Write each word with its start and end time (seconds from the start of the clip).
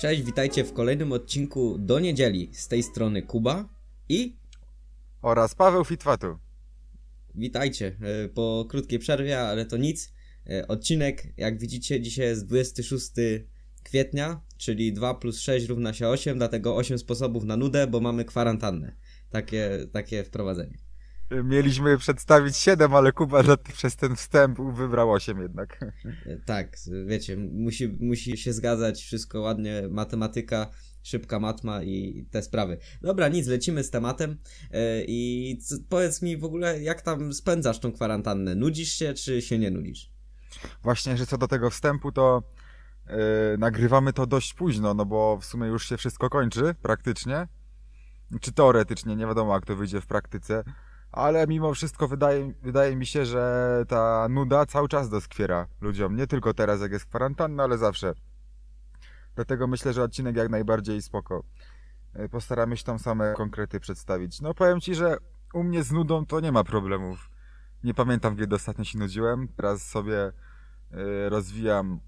Cześć, 0.00 0.22
witajcie 0.22 0.64
w 0.64 0.72
kolejnym 0.72 1.12
odcinku 1.12 1.78
do 1.78 2.00
niedzieli. 2.00 2.50
Z 2.52 2.68
tej 2.68 2.82
strony 2.82 3.22
Kuba 3.22 3.68
i 4.08 4.36
oraz 5.22 5.54
Paweł 5.54 5.84
Fitwatu. 5.84 6.38
Witajcie 7.34 7.96
e, 8.00 8.28
po 8.28 8.66
krótkiej 8.68 8.98
przerwie, 8.98 9.40
ale 9.40 9.66
to 9.66 9.76
nic. 9.76 10.12
E, 10.50 10.68
odcinek, 10.68 11.26
jak 11.36 11.58
widzicie, 11.58 12.00
dzisiaj 12.00 12.26
jest 12.26 12.46
26 12.46 13.10
kwietnia, 13.82 14.40
czyli 14.56 14.92
2 14.92 15.14
plus 15.14 15.40
6 15.40 15.66
równa 15.66 15.92
się 15.92 16.08
8, 16.08 16.38
dlatego 16.38 16.76
8 16.76 16.98
sposobów 16.98 17.44
na 17.44 17.56
nudę, 17.56 17.86
bo 17.86 18.00
mamy 18.00 18.24
kwarantannę. 18.24 18.96
Takie, 19.30 19.86
takie 19.92 20.24
wprowadzenie. 20.24 20.78
Mieliśmy 21.44 21.98
przedstawić 21.98 22.56
7, 22.56 22.94
ale 22.94 23.12
Kuba 23.12 23.42
przez 23.72 23.96
ten 23.96 24.16
wstęp 24.16 24.58
wybrał 24.60 25.12
8 25.12 25.42
jednak. 25.42 25.84
Tak, 26.46 26.76
wiecie, 27.06 27.36
musi, 27.36 27.88
musi 28.00 28.36
się 28.36 28.52
zgadzać 28.52 29.02
wszystko 29.02 29.40
ładnie, 29.40 29.82
matematyka, 29.90 30.70
szybka 31.02 31.40
matma 31.40 31.82
i 31.82 32.26
te 32.30 32.42
sprawy. 32.42 32.78
Dobra, 33.02 33.28
nic, 33.28 33.46
lecimy 33.46 33.84
z 33.84 33.90
tematem 33.90 34.36
e, 34.70 35.04
i 35.04 35.58
powiedz 35.88 36.22
mi 36.22 36.36
w 36.36 36.44
ogóle, 36.44 36.82
jak 36.82 37.02
tam 37.02 37.32
spędzasz 37.32 37.78
tą 37.78 37.92
kwarantannę? 37.92 38.54
Nudzisz 38.54 38.92
się, 38.92 39.14
czy 39.14 39.42
się 39.42 39.58
nie 39.58 39.70
nudzisz? 39.70 40.12
Właśnie, 40.82 41.16
że 41.16 41.26
co 41.26 41.38
do 41.38 41.48
tego 41.48 41.70
wstępu, 41.70 42.12
to 42.12 42.42
yy, 43.06 43.14
nagrywamy 43.58 44.12
to 44.12 44.26
dość 44.26 44.54
późno, 44.54 44.94
no 44.94 45.06
bo 45.06 45.38
w 45.38 45.44
sumie 45.44 45.66
już 45.66 45.88
się 45.88 45.96
wszystko 45.96 46.30
kończy, 46.30 46.74
praktycznie. 46.82 47.48
Czy 48.40 48.52
teoretycznie, 48.52 49.16
nie 49.16 49.26
wiadomo 49.26 49.54
jak 49.54 49.66
to 49.66 49.76
wyjdzie 49.76 50.00
w 50.00 50.06
praktyce 50.06 50.64
ale 51.12 51.46
mimo 51.46 51.74
wszystko 51.74 52.08
wydaje, 52.08 52.52
wydaje 52.62 52.96
mi 52.96 53.06
się, 53.06 53.26
że 53.26 53.84
ta 53.88 54.28
nuda 54.30 54.66
cały 54.66 54.88
czas 54.88 55.10
doskwiera 55.10 55.66
ludziom. 55.80 56.16
Nie 56.16 56.26
tylko 56.26 56.54
teraz, 56.54 56.80
jak 56.80 56.92
jest 56.92 57.06
kwarantanna, 57.06 57.62
ale 57.62 57.78
zawsze. 57.78 58.14
Dlatego 59.34 59.66
myślę, 59.66 59.92
że 59.92 60.02
odcinek 60.02 60.36
jak 60.36 60.48
najbardziej 60.48 61.02
spoko. 61.02 61.42
E, 62.14 62.28
postaramy 62.28 62.76
się 62.76 62.84
tam 62.84 62.98
same 62.98 63.34
konkrety 63.36 63.80
przedstawić. 63.80 64.40
No 64.40 64.54
powiem 64.54 64.80
Ci, 64.80 64.94
że 64.94 65.16
u 65.54 65.62
mnie 65.62 65.82
z 65.82 65.92
nudą 65.92 66.26
to 66.26 66.40
nie 66.40 66.52
ma 66.52 66.64
problemów. 66.64 67.30
Nie 67.84 67.94
pamiętam, 67.94 68.36
kiedy 68.36 68.56
ostatnio 68.56 68.84
się 68.84 68.98
nudziłem. 68.98 69.48
Teraz 69.48 69.82
sobie 69.82 70.18
e, 70.22 70.32
rozwijam 71.28 72.00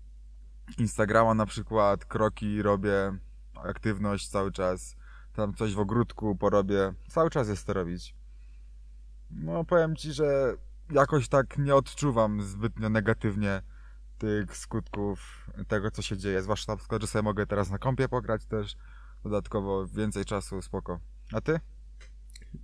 Instagrama 0.78 1.34
na 1.34 1.46
przykład, 1.46 2.04
kroki 2.04 2.62
robię, 2.62 3.18
aktywność 3.54 4.28
cały 4.28 4.52
czas. 4.52 4.96
Tam 5.32 5.54
coś 5.54 5.74
w 5.74 5.80
ogródku 5.80 6.36
porobię. 6.36 6.92
Cały 7.08 7.30
czas 7.30 7.48
jest 7.48 7.66
to 7.66 7.72
robić. 7.72 8.21
No 9.32 9.64
powiem 9.64 9.96
Ci, 9.96 10.12
że 10.12 10.56
jakoś 10.92 11.28
tak 11.28 11.58
nie 11.58 11.74
odczuwam 11.74 12.42
zbytnio 12.42 12.88
negatywnie 12.88 13.62
tych 14.18 14.56
skutków 14.56 15.48
tego, 15.68 15.90
co 15.90 16.02
się 16.02 16.16
dzieje. 16.16 16.42
Zwłaszcza 16.42 16.72
na 16.72 16.76
przykład, 16.76 17.02
że 17.02 17.08
sobie 17.08 17.22
mogę 17.22 17.46
teraz 17.46 17.70
na 17.70 17.78
kompie 17.78 18.08
pograć 18.08 18.46
też. 18.46 18.76
Dodatkowo 19.24 19.86
więcej 19.86 20.24
czasu, 20.24 20.62
spoko. 20.62 21.00
A 21.32 21.40
Ty? 21.40 21.60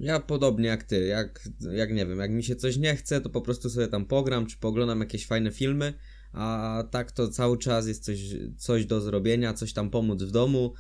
Ja 0.00 0.20
podobnie 0.20 0.69
jak 0.69 0.83
ty, 0.83 1.06
jak, 1.06 1.48
jak 1.60 1.92
nie 1.92 2.06
wiem, 2.06 2.19
jak 2.19 2.30
mi 2.30 2.44
się 2.44 2.56
coś 2.56 2.77
nie 2.77 2.97
chce, 2.97 3.20
to 3.20 3.30
po 3.30 3.41
prostu 3.41 3.70
sobie 3.70 3.88
tam 3.88 4.05
pogram, 4.05 4.47
czy 4.47 4.58
poglądam 4.58 5.00
jakieś 5.00 5.27
fajne 5.27 5.50
filmy, 5.50 5.94
a 6.32 6.82
tak 6.91 7.12
to 7.12 7.28
cały 7.28 7.58
czas 7.58 7.86
jest 7.86 8.05
coś, 8.05 8.19
coś 8.56 8.86
do 8.86 9.00
zrobienia, 9.00 9.55
coś 9.55 9.72
tam 9.72 9.91
pomóc 9.91 10.22
w 10.22 10.30
domu, 10.30 10.75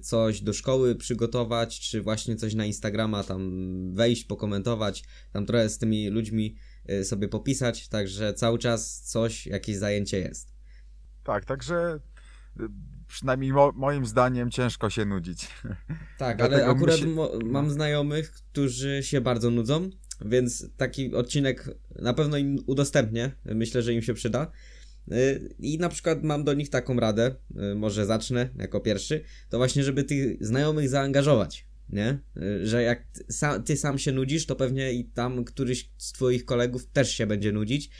coś 0.00 0.40
do 0.40 0.52
szkoły 0.52 0.94
przygotować, 0.94 1.80
czy 1.80 2.02
właśnie 2.02 2.36
coś 2.36 2.54
na 2.54 2.64
Instagrama 2.64 3.24
tam 3.24 3.50
wejść, 3.94 4.24
pokomentować, 4.24 5.04
tam 5.32 5.46
trochę 5.46 5.68
z 5.68 5.78
tymi 5.78 6.08
ludźmi 6.08 6.56
e, 6.86 7.04
sobie 7.04 7.28
popisać, 7.28 7.88
także 7.88 8.34
cały 8.34 8.58
czas 8.58 9.00
coś, 9.00 9.46
jakieś 9.46 9.76
zajęcie 9.76 10.18
jest. 10.18 10.52
Tak, 11.24 11.44
także 11.44 12.00
e, 12.60 12.68
przynajmniej 13.08 13.52
mo 13.52 13.72
moim 13.72 14.06
zdaniem 14.06 14.50
ciężko 14.50 14.90
się 14.90 15.04
nudzić. 15.04 15.48
Tak, 16.18 16.40
ale 16.40 16.66
akurat 16.66 17.00
mam 17.44 17.70
znajomych, 17.70 18.32
którzy 18.32 19.02
się 19.02 19.20
bardzo 19.20 19.50
nudzą, 19.50 19.90
więc 20.24 20.76
taki 20.76 21.14
odcinek 21.14 21.70
na 22.02 22.14
pewno 22.14 22.36
im 22.36 22.58
udostępnię. 22.66 23.32
Myślę, 23.44 23.82
że 23.82 23.92
im 23.92 24.02
się 24.02 24.14
przyda. 24.14 24.52
Y, 25.12 25.54
I 25.58 25.78
na 25.78 25.88
przykład 25.88 26.22
mam 26.22 26.44
do 26.44 26.54
nich 26.54 26.70
taką 26.70 27.00
radę, 27.00 27.34
y, 27.72 27.74
może 27.74 28.06
zacznę 28.06 28.48
jako 28.58 28.80
pierwszy, 28.80 29.24
to 29.48 29.58
właśnie, 29.58 29.84
żeby 29.84 30.04
tych 30.04 30.46
znajomych 30.46 30.88
zaangażować, 30.88 31.66
nie? 31.88 32.18
Y, 32.36 32.66
że 32.66 32.82
jak 32.82 33.06
ty 33.64 33.76
sam 33.76 33.98
się 33.98 34.12
nudzisz, 34.12 34.46
to 34.46 34.56
pewnie 34.56 34.92
i 34.92 35.04
tam 35.04 35.44
któryś 35.44 35.90
z 35.98 36.12
twoich 36.12 36.44
kolegów 36.44 36.86
też 36.86 37.10
się 37.10 37.26
będzie 37.26 37.52
nudzić 37.52 37.90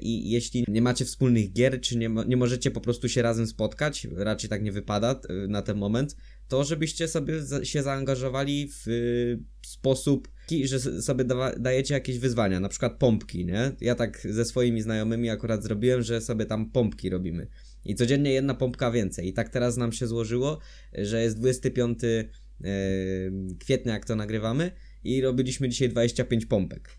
i 0.00 0.30
jeśli 0.30 0.64
nie 0.68 0.82
macie 0.82 1.04
wspólnych 1.04 1.52
gier, 1.52 1.80
czy 1.80 1.96
nie, 1.98 2.10
nie 2.26 2.36
możecie 2.36 2.70
po 2.70 2.80
prostu 2.80 3.08
się 3.08 3.22
razem 3.22 3.46
spotkać, 3.46 4.06
raczej 4.16 4.50
tak 4.50 4.62
nie 4.62 4.72
wypada 4.72 5.20
na 5.48 5.62
ten 5.62 5.76
moment, 5.76 6.16
to 6.54 6.64
żebyście 6.64 7.08
sobie 7.08 7.34
się 7.62 7.82
zaangażowali 7.82 8.68
w 8.68 9.66
sposób 9.66 10.28
że 10.64 10.80
sobie 10.80 11.24
dajecie 11.58 11.94
jakieś 11.94 12.18
wyzwania, 12.18 12.60
na 12.60 12.68
przykład 12.68 12.98
pompki, 12.98 13.46
nie? 13.46 13.72
Ja 13.80 13.94
tak 13.94 14.20
ze 14.20 14.44
swoimi 14.44 14.82
znajomymi 14.82 15.30
akurat 15.30 15.62
zrobiłem, 15.62 16.02
że 16.02 16.20
sobie 16.20 16.46
tam 16.46 16.70
pompki 16.70 17.10
robimy. 17.10 17.46
I 17.84 17.94
codziennie 17.94 18.32
jedna 18.32 18.54
pompka 18.54 18.90
więcej. 18.90 19.28
I 19.28 19.32
tak 19.32 19.48
teraz 19.48 19.76
nam 19.76 19.92
się 19.92 20.06
złożyło, 20.06 20.58
że 20.92 21.22
jest 21.22 21.38
25 21.38 21.98
kwietnia, 23.60 23.92
jak 23.92 24.04
to 24.04 24.16
nagrywamy, 24.16 24.70
i 25.04 25.22
robiliśmy 25.22 25.68
dzisiaj 25.68 25.88
25 25.88 26.46
pompek. 26.46 26.98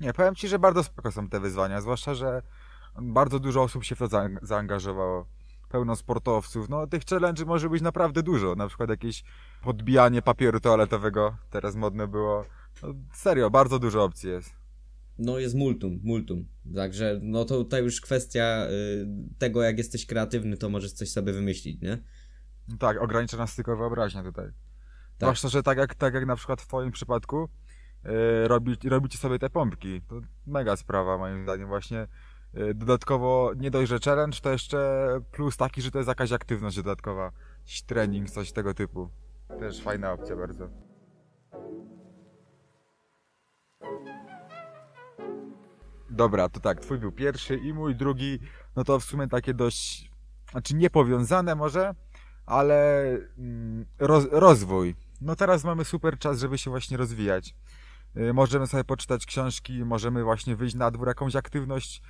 Nie, 0.00 0.12
powiem 0.12 0.34
ci, 0.34 0.48
że 0.48 0.58
bardzo 0.58 0.82
spoko 0.82 1.12
są 1.12 1.28
te 1.28 1.40
wyzwania, 1.40 1.80
zwłaszcza, 1.80 2.14
że 2.14 2.42
bardzo 3.02 3.38
dużo 3.38 3.62
osób 3.62 3.84
się 3.84 3.94
w 3.94 3.98
to 3.98 4.08
zaangażowało 4.42 5.37
pełno 5.68 5.96
sportowców. 5.96 6.68
No 6.68 6.86
tych 6.86 7.02
challenge 7.04 7.44
może 7.44 7.70
być 7.70 7.82
naprawdę 7.82 8.22
dużo. 8.22 8.54
Na 8.54 8.68
przykład 8.68 8.90
jakieś 8.90 9.24
podbijanie 9.62 10.22
papieru 10.22 10.60
toaletowego 10.60 11.36
teraz 11.50 11.76
modne 11.76 12.08
było. 12.08 12.44
No, 12.82 12.94
serio, 13.12 13.50
bardzo 13.50 13.78
dużo 13.78 14.04
opcji 14.04 14.30
jest. 14.30 14.50
No 15.18 15.38
jest 15.38 15.54
multum, 15.54 16.00
multum. 16.02 16.48
Także 16.74 17.20
no 17.22 17.44
to 17.44 17.56
tutaj 17.56 17.82
już 17.82 18.00
kwestia 18.00 18.66
y, 18.70 19.06
tego, 19.38 19.62
jak 19.62 19.78
jesteś 19.78 20.06
kreatywny, 20.06 20.56
to 20.56 20.68
możesz 20.68 20.92
coś 20.92 21.10
sobie 21.10 21.32
wymyślić, 21.32 21.80
nie? 21.80 21.98
No 22.68 22.76
tak, 22.76 23.02
ogranicza 23.02 23.36
nas 23.36 23.56
tylko 23.56 23.76
wyobraźnia 23.76 24.22
tutaj. 24.22 24.46
Tak. 24.46 24.54
Zwłaszcza, 25.18 25.48
że 25.48 25.62
tak 25.62 25.78
jak, 25.78 25.94
tak 25.94 26.14
jak 26.14 26.26
na 26.26 26.36
przykład 26.36 26.62
w 26.62 26.66
twoim 26.66 26.92
przypadku 26.92 27.48
yy, 28.04 28.10
robi, 28.48 28.76
robicie 28.84 29.18
sobie 29.18 29.38
te 29.38 29.50
pompki. 29.50 30.00
To 30.02 30.20
mega 30.46 30.76
sprawa 30.76 31.18
moim 31.18 31.42
zdaniem 31.42 31.68
właśnie 31.68 32.00
Y, 32.02 32.08
dodatkowo 32.74 33.52
nie 33.56 33.70
dość, 33.70 33.88
że 33.88 33.98
challenge, 34.04 34.38
to 34.42 34.50
jeszcze 34.52 35.08
plus 35.32 35.56
taki, 35.56 35.82
że 35.82 35.90
to 35.90 35.98
jest 35.98 36.08
jakaś 36.08 36.32
aktywność 36.32 36.76
dodatkowa. 36.76 37.32
Jakiś 37.58 37.82
trening, 37.82 38.30
coś 38.30 38.52
tego 38.52 38.74
typu. 38.74 39.10
Też 39.60 39.82
fajna 39.82 40.12
opcja 40.12 40.36
bardzo. 40.36 40.68
Dobra, 46.10 46.48
to 46.48 46.60
tak, 46.60 46.80
twój 46.80 46.98
był 46.98 47.12
pierwszy 47.12 47.56
i 47.56 47.72
mój 47.72 47.96
drugi, 47.96 48.38
no 48.76 48.84
to 48.84 49.00
w 49.00 49.04
sumie 49.04 49.28
takie 49.28 49.54
dość, 49.54 50.10
znaczy 50.50 50.74
niepowiązane 50.74 51.54
może, 51.54 51.94
ale 52.46 53.08
mm, 53.38 53.86
roz, 53.98 54.26
rozwój. 54.30 54.94
No 55.20 55.36
teraz 55.36 55.64
mamy 55.64 55.84
super 55.84 56.18
czas, 56.18 56.38
żeby 56.38 56.58
się 56.58 56.70
właśnie 56.70 56.96
rozwijać. 56.96 57.54
Y, 58.16 58.34
możemy 58.34 58.66
sobie 58.66 58.84
poczytać 58.84 59.26
książki, 59.26 59.84
możemy 59.84 60.24
właśnie 60.24 60.56
wyjść 60.56 60.74
na 60.74 60.90
dwór, 60.90 61.08
jakąś 61.08 61.36
aktywność 61.36 62.02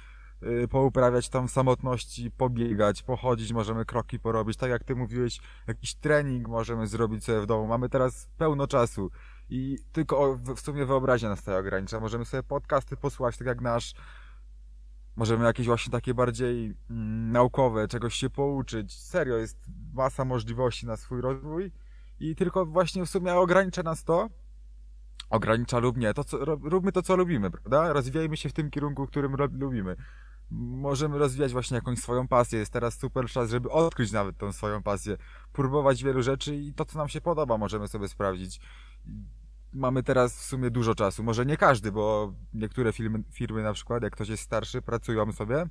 pouprawiać 0.71 1.29
tam 1.29 1.49
w 1.49 1.51
samotności, 1.51 2.31
pobiegać, 2.31 3.03
pochodzić, 3.03 3.53
możemy 3.53 3.85
kroki 3.85 4.21
porobić, 4.21 4.57
tak 4.57 4.71
jak 4.71 4.85
ty 4.85 4.97
mówiłeś, 4.97 5.41
jakiś 5.67 5.95
trening 5.95 6.49
możemy 6.49 6.87
zrobić 6.87 7.25
sobie 7.25 7.41
w 7.41 7.47
domu. 7.47 7.67
Mamy 7.67 7.89
teraz 7.89 8.29
pełno 8.39 8.67
czasu 8.67 9.11
i 9.51 9.79
tylko 9.93 10.37
w 10.37 10.61
sumie 10.61 10.87
wyobraźnia 10.87 11.29
nas 11.29 11.39
tutaj 11.39 11.59
ogranicza. 11.59 12.01
Możemy 12.01 12.25
sobie 12.25 12.43
podcasty 12.43 12.97
posłuchać, 12.97 13.37
tak 13.37 13.47
jak 13.47 13.61
nasz, 13.61 13.95
możemy 15.17 15.45
jakieś 15.45 15.67
właśnie 15.67 15.93
takie 15.93 16.15
bardziej 16.15 16.75
mm, 16.91 17.33
naukowe, 17.33 17.89
czegoś 17.89 18.15
się 18.15 18.31
pouczyć. 18.31 18.93
Serio, 18.93 19.37
jest 19.37 19.59
masa 19.95 20.25
możliwości 20.25 20.87
na 20.87 20.97
swój 20.97 21.21
rozwój 21.21 21.73
i 22.21 22.37
tylko 22.37 22.67
właśnie 22.67 23.07
w 23.07 23.09
sumie 23.09 23.35
ogranicza 23.35 23.83
nas 23.83 24.05
to, 24.05 24.29
ogranicza 25.31 25.79
lub 25.79 25.97
nie, 25.97 26.15
to 26.15 26.25
co, 26.25 26.45
róbmy 26.45 26.93
to, 26.93 27.03
co 27.03 27.17
lubimy, 27.17 27.51
prawda? 27.51 27.93
Rozwijajmy 27.93 28.37
się 28.37 28.49
w 28.49 28.53
tym 28.53 28.71
kierunku, 28.71 29.07
którym 29.07 29.37
lubimy 29.53 29.97
możemy 30.51 31.19
rozwijać 31.19 31.53
właśnie 31.53 31.75
jakąś 31.75 31.99
swoją 31.99 32.29
pasję. 32.29 32.59
Jest 32.59 32.73
teraz 32.73 32.99
super 32.99 33.27
czas, 33.27 33.51
żeby 33.51 33.71
odkryć 33.71 34.13
nawet 34.13 34.37
tą 34.37 34.53
swoją 34.53 34.83
pasję, 34.83 35.17
próbować 35.53 36.05
wielu 36.05 36.23
rzeczy 36.23 36.57
i 36.57 36.75
to, 36.75 36.85
co 36.85 36.99
nam 36.99 37.09
się 37.09 37.21
podoba, 37.21 37.59
możemy 37.59 37.89
sobie 37.89 38.09
sprawdzić. 38.09 38.61
Mamy 39.73 40.03
teraz 40.03 40.41
w 40.41 40.45
sumie 40.45 40.71
dużo 40.71 40.95
czasu. 40.95 41.23
Może 41.23 41.47
nie 41.47 41.57
każdy, 41.57 41.93
bo 41.93 42.33
niektóre 42.55 42.93
firmy, 42.93 43.23
firmy 43.33 43.63
na 43.63 43.73
przykład, 43.73 44.03
jak 44.03 44.13
ktoś 44.13 44.29
jest 44.29 44.43
starszy, 44.43 44.83
pracują 44.83 45.33
sobie, 45.33 45.67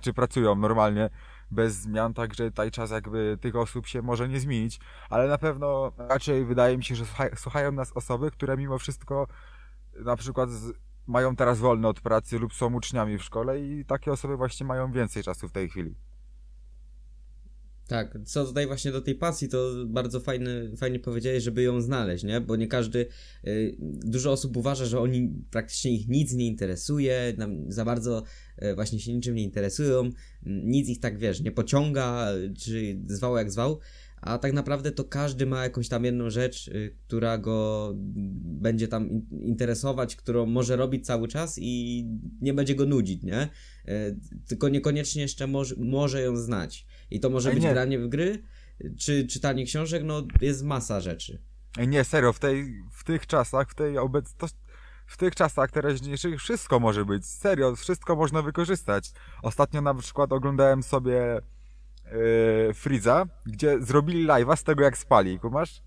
czy 0.00 0.12
pracują 0.12 0.54
normalnie, 0.54 1.10
bez 1.50 1.74
zmian, 1.74 2.14
także 2.14 2.50
tutaj 2.50 2.70
czas 2.70 2.90
jakby 2.90 3.38
tych 3.40 3.56
osób 3.56 3.86
się 3.86 4.02
może 4.02 4.28
nie 4.28 4.40
zmienić, 4.40 4.80
ale 5.10 5.28
na 5.28 5.38
pewno 5.38 5.92
raczej 5.98 6.44
wydaje 6.44 6.76
mi 6.76 6.84
się, 6.84 6.94
że 6.94 7.04
słuchają 7.34 7.72
nas 7.72 7.92
osoby, 7.92 8.30
które 8.30 8.56
mimo 8.56 8.78
wszystko 8.78 9.26
na 10.04 10.16
przykład 10.16 10.50
mają 11.06 11.36
teraz 11.36 11.58
wolne 11.58 11.88
od 11.88 12.00
pracy 12.00 12.38
lub 12.38 12.52
są 12.52 12.74
uczniami 12.74 13.18
w 13.18 13.22
szkole 13.22 13.60
i 13.60 13.84
takie 13.84 14.12
osoby 14.12 14.36
właśnie 14.36 14.66
mają 14.66 14.92
więcej 14.92 15.22
czasu 15.22 15.48
w 15.48 15.52
tej 15.52 15.68
chwili. 15.68 15.94
Tak, 17.86 18.18
co 18.24 18.44
tutaj 18.44 18.66
właśnie 18.66 18.92
do 18.92 19.00
tej 19.00 19.14
pasji, 19.14 19.48
to 19.48 19.72
bardzo 19.86 20.20
fajny, 20.20 20.76
fajnie 20.76 20.98
powiedziałeś, 20.98 21.42
żeby 21.42 21.62
ją 21.62 21.80
znaleźć, 21.80 22.24
nie? 22.24 22.40
Bo 22.40 22.56
nie 22.56 22.68
każdy, 22.68 23.06
y, 23.46 23.76
dużo 23.80 24.32
osób 24.32 24.56
uważa, 24.56 24.84
że 24.84 25.00
oni 25.00 25.44
praktycznie 25.50 25.94
ich 25.94 26.08
nic 26.08 26.32
nie 26.32 26.46
interesuje, 26.46 27.36
za 27.68 27.84
bardzo 27.84 28.22
y, 28.62 28.74
właśnie 28.74 29.00
się 29.00 29.14
niczym 29.14 29.34
nie 29.34 29.42
interesują, 29.42 30.10
nic 30.46 30.88
ich 30.88 31.00
tak, 31.00 31.18
wiesz, 31.18 31.40
nie 31.40 31.52
pociąga, 31.52 32.28
czy 32.58 33.00
zwał 33.06 33.36
jak 33.36 33.50
zwał, 33.50 33.80
a 34.26 34.38
tak 34.38 34.52
naprawdę 34.52 34.92
to 34.92 35.04
każdy 35.04 35.46
ma 35.46 35.62
jakąś 35.62 35.88
tam 35.88 36.04
jedną 36.04 36.30
rzecz, 36.30 36.68
y, 36.68 36.96
która 37.06 37.38
go 37.38 37.92
będzie 38.60 38.88
tam 38.88 39.08
interesować, 39.30 40.16
którą 40.16 40.46
może 40.46 40.76
robić 40.76 41.06
cały 41.06 41.28
czas 41.28 41.58
i 41.58 42.04
nie 42.40 42.54
będzie 42.54 42.74
go 42.74 42.86
nudzić, 42.86 43.22
nie? 43.22 43.48
Y, 43.88 44.18
tylko 44.48 44.68
niekoniecznie 44.68 45.22
jeszcze 45.22 45.46
może, 45.46 45.74
może 45.78 46.22
ją 46.22 46.36
znać. 46.36 46.86
I 47.10 47.20
to 47.20 47.30
może 47.30 47.48
Ej, 47.48 47.54
być 47.54 47.64
nie. 47.64 47.72
granie 47.72 47.98
w 47.98 48.08
gry, 48.08 48.42
czy 48.98 49.26
czytanie 49.26 49.64
książek, 49.64 50.02
no 50.04 50.26
jest 50.40 50.64
masa 50.64 51.00
rzeczy. 51.00 51.42
Ej, 51.78 51.88
nie, 51.88 52.04
serio, 52.04 52.32
w, 52.32 52.38
tej, 52.38 52.82
w 52.92 53.04
tych 53.04 53.26
czasach, 53.26 53.70
w 53.70 53.74
tej 53.74 53.98
obec... 53.98 54.34
w 55.06 55.16
tych 55.16 55.34
czasach 55.34 55.70
teraźniejszych 55.70 56.40
wszystko 56.40 56.80
może 56.80 57.04
być. 57.04 57.26
Serio, 57.26 57.76
wszystko 57.76 58.16
można 58.16 58.42
wykorzystać. 58.42 59.12
Ostatnio 59.42 59.80
na 59.80 59.94
przykład 59.94 60.32
oglądałem 60.32 60.82
sobie 60.82 61.40
yy, 62.12 63.26
gdzie 63.46 63.80
zrobili 63.80 64.26
live'a 64.26 64.56
z 64.56 64.64
tego 64.64 64.84
jak 64.84 64.98
spali, 64.98 65.38
kumasz? 65.38 65.82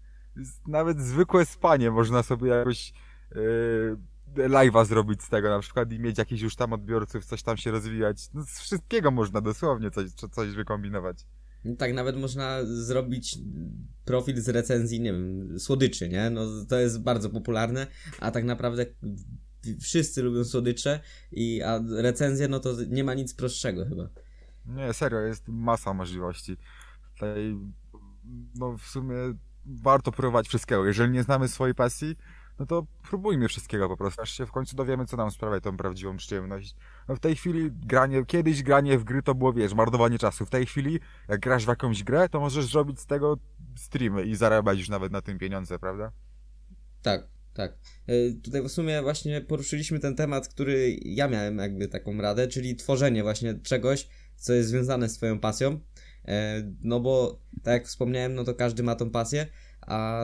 Nawet 0.68 1.01
zwykłe 1.01 1.45
spanie 1.45 1.92
można 1.92 2.24
sobie 2.24 2.50
jakoś 2.50 2.94
yy, 3.36 3.98
live'a 4.36 4.86
zrobić 4.86 5.24
z 5.24 5.30
tego 5.30 5.50
na 5.50 5.60
przykład 5.60 5.92
i 5.92 6.00
mieć 6.00 6.18
jakichś 6.18 6.42
już 6.42 6.56
tam 6.56 6.74
odbiorców, 6.74 7.25
coś 7.25 7.44
tam 7.44 7.57
się 7.57 7.71
rozwijać. 7.71 8.30
No 8.33 8.44
z 8.45 8.60
wszystkiego 8.60 9.12
można 9.12 9.42
dosłownie 9.42 9.92
coś, 9.92 10.12
coś 10.12 10.50
wykombinować. 10.50 11.25
No 11.66 11.75
tak, 11.75 11.94
nawet 11.94 12.18
można 12.18 12.60
zrobić 12.65 13.38
profil 14.06 14.42
z 14.42 14.50
recenzji, 14.50 15.01
nie 15.01 15.13
wiem, 15.13 15.60
słodyczy, 15.60 16.10
nie? 16.10 16.30
No 16.30 16.65
to 16.69 16.80
jest 16.80 17.01
bardzo 17.01 17.30
popularne, 17.30 17.88
a 18.19 18.31
tak 18.31 18.44
naprawdę 18.44 18.86
wszyscy 19.81 20.24
lubią 20.24 20.44
słodycze, 20.44 21.00
i, 21.31 21.62
a 21.62 21.83
recenzje, 21.89 22.48
no 22.48 22.60
to 22.60 22.75
nie 22.89 23.04
ma 23.04 23.13
nic 23.13 23.33
prostszego 23.33 23.86
chyba. 23.86 24.10
Nie, 24.69 24.94
serio, 24.94 25.19
jest 25.19 25.48
masa 25.48 25.94
możliwości. 25.94 26.57
Tutaj, 27.13 27.57
no 28.56 28.77
w 28.77 28.83
sumie 28.83 29.16
warto 29.66 30.12
próbować 30.12 30.48
wszystkiego. 30.48 30.86
Jeżeli 30.86 31.12
nie 31.12 31.24
znamy 31.24 31.48
swojej 31.48 31.75
pasji, 31.75 32.16
no 32.60 32.66
to 32.66 32.86
próbujmy 33.10 33.48
wszystkiego 33.48 33.89
po 33.89 33.98
prostu, 33.98 34.21
aż 34.21 34.31
się 34.31 34.45
w 34.45 34.51
końcu 34.51 34.75
dowiemy, 34.75 35.06
co 35.06 35.18
nam 35.18 35.31
sprawia 35.31 35.62
tą 35.62 35.77
prawdziwą 35.77 36.18
przyjemność. 36.18 36.75
No 37.07 37.16
w 37.16 37.19
tej 37.19 37.36
chwili 37.36 37.71
granie, 37.71 38.25
kiedyś 38.25 38.63
granie 38.63 38.98
w 38.98 39.04
gry 39.04 39.24
to 39.24 39.36
było, 39.36 39.54
wiesz, 39.54 39.74
marnowanie 39.74 40.18
czasu. 40.18 40.45
W 40.45 40.50
tej 40.50 40.66
chwili, 40.66 41.00
jak 41.27 41.39
grasz 41.39 41.65
w 41.65 41.68
jakąś 41.68 42.04
grę, 42.04 42.30
to 42.30 42.39
możesz 42.39 42.65
zrobić 42.65 43.00
z 43.00 43.06
tego 43.06 43.38
streamy 43.75 44.24
i 44.24 44.36
zarabiać 44.36 44.80
już 44.80 44.89
nawet 44.89 45.12
na 45.12 45.22
tym 45.22 45.39
pieniądze, 45.39 45.80
prawda? 45.80 46.12
Tak, 47.01 47.27
tak. 47.54 47.77
E, 48.07 48.13
tutaj 48.44 48.63
w 48.63 48.69
sumie 48.69 49.01
właśnie 49.01 49.42
poruszyliśmy 49.42 50.00
ten 50.00 50.15
temat, 50.15 50.48
który 50.48 50.98
ja 51.01 51.27
miałem 51.27 51.57
jakby 51.57 51.88
taką 51.88 52.22
radę, 52.22 52.48
czyli 52.48 52.75
tworzenie 52.75 53.24
właśnie 53.24 53.54
czegoś, 53.54 54.10
co 54.39 54.53
jest 54.53 54.69
związane 54.69 55.09
z 55.09 55.13
twoją 55.13 55.39
pasją. 55.39 55.80
E, 56.27 56.63
no 56.81 57.00
bo, 57.00 57.41
tak 57.63 57.74
jak 57.74 57.88
wspomniałem, 57.88 58.36
no 58.36 58.44
to 58.44 58.53
każdy 58.53 58.83
ma 58.83 58.95
tą 58.95 59.09
pasję, 59.09 59.47
a 59.81 60.24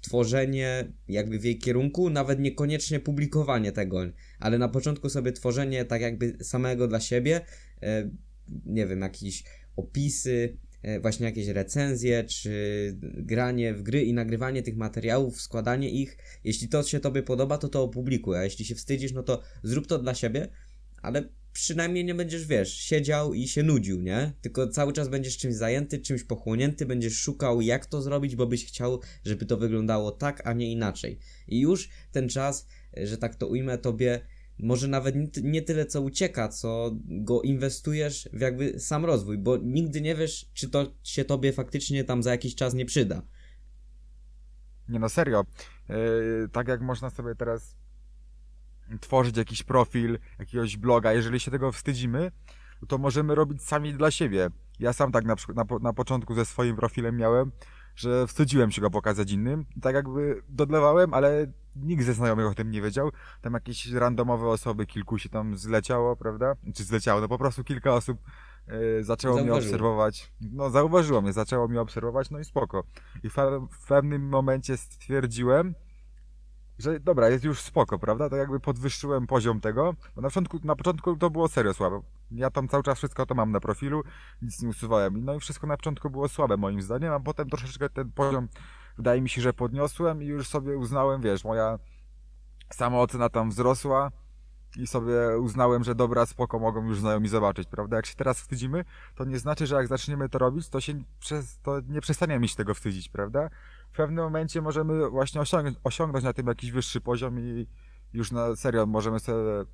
tworzenie 0.00 0.92
jakby 1.08 1.38
w 1.38 1.44
jej 1.44 1.58
kierunku, 1.58 2.10
nawet 2.10 2.40
niekoniecznie 2.40 3.00
publikowanie 3.00 3.72
tego, 3.72 4.00
ale 4.38 4.58
na 4.58 4.68
początku 4.68 5.08
sobie 5.08 5.32
tworzenie 5.32 5.84
tak 5.84 6.00
jakby 6.00 6.36
samego 6.42 6.88
dla 6.88 7.00
siebie, 7.00 7.40
e, 7.82 8.10
nie 8.66 8.86
wiem, 8.86 9.00
jakieś 9.00 9.44
opisy, 9.76 10.58
e, 10.82 11.00
właśnie 11.00 11.26
jakieś 11.26 11.48
recenzje, 11.48 12.24
czy 12.24 12.96
granie 13.02 13.74
w 13.74 13.82
gry 13.82 14.02
i 14.02 14.12
nagrywanie 14.12 14.62
tych 14.62 14.76
materiałów, 14.76 15.40
składanie 15.40 15.90
ich. 15.90 16.16
Jeśli 16.44 16.68
to 16.68 16.82
się 16.82 17.00
Tobie 17.00 17.22
podoba, 17.22 17.58
to 17.58 17.68
to 17.68 17.82
opublikuj, 17.82 18.36
a 18.36 18.44
jeśli 18.44 18.64
się 18.64 18.74
wstydzisz, 18.74 19.12
no 19.12 19.22
to 19.22 19.42
zrób 19.62 19.86
to 19.86 19.98
dla 19.98 20.14
siebie, 20.14 20.48
ale 21.02 21.28
przynajmniej 21.52 22.04
nie 22.04 22.14
będziesz, 22.14 22.46
wiesz, 22.46 22.74
siedział 22.74 23.34
i 23.34 23.48
się 23.48 23.62
nudził, 23.62 24.00
nie? 24.00 24.32
Tylko 24.40 24.68
cały 24.68 24.92
czas 24.92 25.08
będziesz 25.08 25.38
czymś 25.38 25.54
zajęty, 25.54 25.98
czymś 25.98 26.24
pochłonięty, 26.24 26.86
będziesz 26.86 27.16
szukał 27.16 27.60
jak 27.60 27.86
to 27.86 28.02
zrobić, 28.02 28.36
bo 28.36 28.46
byś 28.46 28.66
chciał, 28.66 29.00
żeby 29.24 29.46
to 29.46 29.56
wyglądało 29.56 30.10
tak, 30.10 30.46
a 30.46 30.52
nie 30.52 30.72
inaczej. 30.72 31.18
I 31.48 31.60
już 31.60 31.88
ten 32.12 32.28
czas, 32.28 32.66
że 32.96 33.18
tak 33.18 33.34
to 33.34 33.48
ujmę, 33.48 33.78
tobie 33.78 34.20
może 34.58 34.88
nawet 34.88 35.14
nie 35.42 35.62
tyle 35.62 35.86
co 35.86 36.00
ucieka, 36.02 36.48
co 36.48 36.90
go 37.04 37.42
inwestujesz 37.42 38.28
w 38.32 38.40
jakby 38.40 38.80
sam 38.80 39.04
rozwój, 39.04 39.38
bo 39.38 39.56
nigdy 39.56 40.00
nie 40.00 40.14
wiesz, 40.14 40.50
czy 40.54 40.70
to 40.70 40.94
się 41.02 41.24
tobie 41.24 41.52
faktycznie 41.52 42.04
tam 42.04 42.22
za 42.22 42.30
jakiś 42.30 42.54
czas 42.54 42.74
nie 42.74 42.86
przyda. 42.86 43.22
Nie 44.88 44.98
no, 44.98 45.08
serio. 45.08 45.44
Yy, 45.88 46.48
tak 46.52 46.68
jak 46.68 46.80
można 46.80 47.10
sobie 47.10 47.34
teraz 47.34 47.76
tworzyć 49.00 49.36
jakiś 49.36 49.62
profil, 49.62 50.18
jakiegoś 50.38 50.76
bloga. 50.76 51.12
Jeżeli 51.12 51.40
się 51.40 51.50
tego 51.50 51.72
wstydzimy, 51.72 52.32
to 52.88 52.98
możemy 52.98 53.34
robić 53.34 53.62
sami 53.62 53.94
dla 53.94 54.10
siebie. 54.10 54.50
Ja 54.78 54.92
sam 54.92 55.12
tak 55.12 55.24
na, 55.24 55.34
na, 55.54 55.64
na 55.80 55.92
początku 55.92 56.34
ze 56.34 56.44
swoim 56.44 56.76
profilem 56.76 57.16
miałem, 57.16 57.52
że 57.96 58.26
wstydziłem 58.26 58.70
się 58.70 58.80
go 58.82 58.90
pokazać 58.90 59.32
innym. 59.32 59.64
I 59.76 59.80
tak 59.80 59.94
jakby 59.94 60.42
dodlewałem, 60.48 61.14
ale 61.14 61.46
nikt 61.76 62.04
ze 62.04 62.14
znajomych 62.14 62.46
o 62.46 62.54
tym 62.54 62.70
nie 62.70 62.82
wiedział. 62.82 63.10
Tam 63.42 63.52
jakieś 63.52 63.92
randomowe 63.92 64.48
osoby, 64.48 64.86
kilku 64.86 65.18
się 65.18 65.28
tam 65.28 65.56
zleciało, 65.56 66.16
prawda? 66.16 66.54
Czy 66.74 66.84
zleciało, 66.84 67.20
no 67.20 67.28
po 67.28 67.38
prostu 67.38 67.64
kilka 67.64 67.94
osób 67.94 68.18
yy, 68.68 69.04
zaczęło 69.04 69.34
Zauważyło. 69.34 69.58
mnie 69.58 69.66
obserwować. 69.66 70.32
No 70.40 70.70
zauważyło 70.70 71.20
mnie, 71.22 71.32
zaczęło 71.32 71.68
mnie 71.68 71.80
obserwować, 71.80 72.30
no 72.30 72.38
i 72.38 72.44
spoko. 72.44 72.84
I 73.22 73.30
w, 73.30 73.34
w 73.70 73.86
pewnym 73.88 74.28
momencie 74.28 74.76
stwierdziłem, 74.76 75.74
że 76.82 77.00
dobra, 77.00 77.28
jest 77.28 77.44
już 77.44 77.60
spoko, 77.60 77.98
prawda? 77.98 78.30
To 78.30 78.36
jakby 78.36 78.60
podwyższyłem 78.60 79.26
poziom 79.26 79.60
tego, 79.60 79.94
bo 80.16 80.22
na 80.22 80.28
początku, 80.28 80.58
na 80.64 80.76
początku 80.76 81.16
to 81.16 81.30
było 81.30 81.48
serio 81.48 81.74
słabe. 81.74 82.00
Ja 82.30 82.50
tam 82.50 82.68
cały 82.68 82.82
czas 82.82 82.98
wszystko 82.98 83.26
to 83.26 83.34
mam 83.34 83.52
na 83.52 83.60
profilu, 83.60 84.02
nic 84.42 84.62
nie 84.62 84.68
usuwałem. 84.68 85.24
No 85.24 85.34
i 85.34 85.40
wszystko 85.40 85.66
na 85.66 85.76
początku 85.76 86.10
było 86.10 86.28
słabe 86.28 86.56
moim 86.56 86.82
zdaniem, 86.82 87.12
a 87.12 87.20
potem 87.20 87.50
troszeczkę 87.50 87.90
ten 87.90 88.12
poziom 88.12 88.48
wydaje 88.96 89.20
mi 89.20 89.28
się, 89.28 89.42
że 89.42 89.52
podniosłem 89.52 90.22
i 90.22 90.26
już 90.26 90.48
sobie 90.48 90.78
uznałem, 90.78 91.20
wiesz, 91.20 91.44
moja 91.44 91.78
samoocena 92.72 93.28
tam 93.28 93.50
wzrosła 93.50 94.10
i 94.76 94.86
sobie 94.86 95.38
uznałem, 95.38 95.84
że 95.84 95.94
dobra, 95.94 96.26
spoko, 96.26 96.58
mogą 96.58 96.84
już 96.84 97.00
znajomi 97.00 97.28
zobaczyć, 97.28 97.68
prawda? 97.68 97.96
Jak 97.96 98.06
się 98.06 98.14
teraz 98.14 98.40
wstydzimy, 98.40 98.84
to 99.14 99.24
nie 99.24 99.38
znaczy, 99.38 99.66
że 99.66 99.74
jak 99.74 99.86
zaczniemy 99.86 100.28
to 100.28 100.38
robić, 100.38 100.68
to 100.68 100.80
się 100.80 101.02
przez, 101.20 101.60
to 101.60 101.80
nie 101.88 102.00
przestaniemy 102.00 102.48
się 102.48 102.56
tego 102.56 102.74
wstydzić, 102.74 103.08
prawda? 103.08 103.50
W 103.92 103.96
pewnym 103.96 104.24
momencie 104.24 104.62
możemy 104.62 105.10
właśnie 105.10 105.40
osiągnąć, 105.40 105.76
osiągnąć 105.84 106.24
na 106.24 106.32
tym 106.32 106.46
jakiś 106.46 106.70
wyższy 106.70 107.00
poziom 107.00 107.40
i 107.40 107.66
już 108.12 108.32
na 108.32 108.56
serio 108.56 108.86
możemy 108.86 109.20
sobie, 109.20 109.64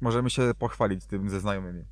możemy 0.00 0.30
się 0.30 0.52
pochwalić 0.58 1.06
tym 1.06 1.30
ze 1.30 1.40
znajomymi. 1.40 1.84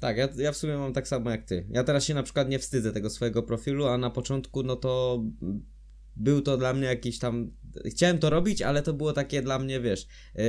Tak, 0.00 0.16
ja, 0.16 0.28
ja 0.36 0.52
w 0.52 0.56
sumie 0.56 0.76
mam 0.76 0.92
tak 0.92 1.08
samo 1.08 1.30
jak 1.30 1.44
ty. 1.44 1.66
Ja 1.70 1.84
teraz 1.84 2.04
się 2.04 2.14
na 2.14 2.22
przykład 2.22 2.48
nie 2.48 2.58
wstydzę 2.58 2.92
tego 2.92 3.10
swojego 3.10 3.42
profilu, 3.42 3.86
a 3.86 3.98
na 3.98 4.10
początku 4.10 4.62
no 4.62 4.76
to 4.76 5.22
był 6.16 6.40
to 6.40 6.56
dla 6.56 6.72
mnie 6.72 6.86
jakiś 6.86 7.18
tam. 7.18 7.50
Chciałem 7.84 8.18
to 8.18 8.30
robić, 8.30 8.62
ale 8.62 8.82
to 8.82 8.92
było 8.92 9.12
takie 9.12 9.42
dla 9.42 9.58
mnie, 9.58 9.80
wiesz, 9.80 10.06
yy, 10.34 10.44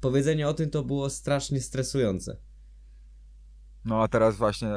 powiedzenie 0.00 0.48
o 0.48 0.54
tym 0.54 0.70
to 0.70 0.84
było 0.84 1.10
strasznie 1.10 1.60
stresujące. 1.60 2.36
No 3.84 4.02
a 4.02 4.08
teraz 4.08 4.36
właśnie 4.36 4.68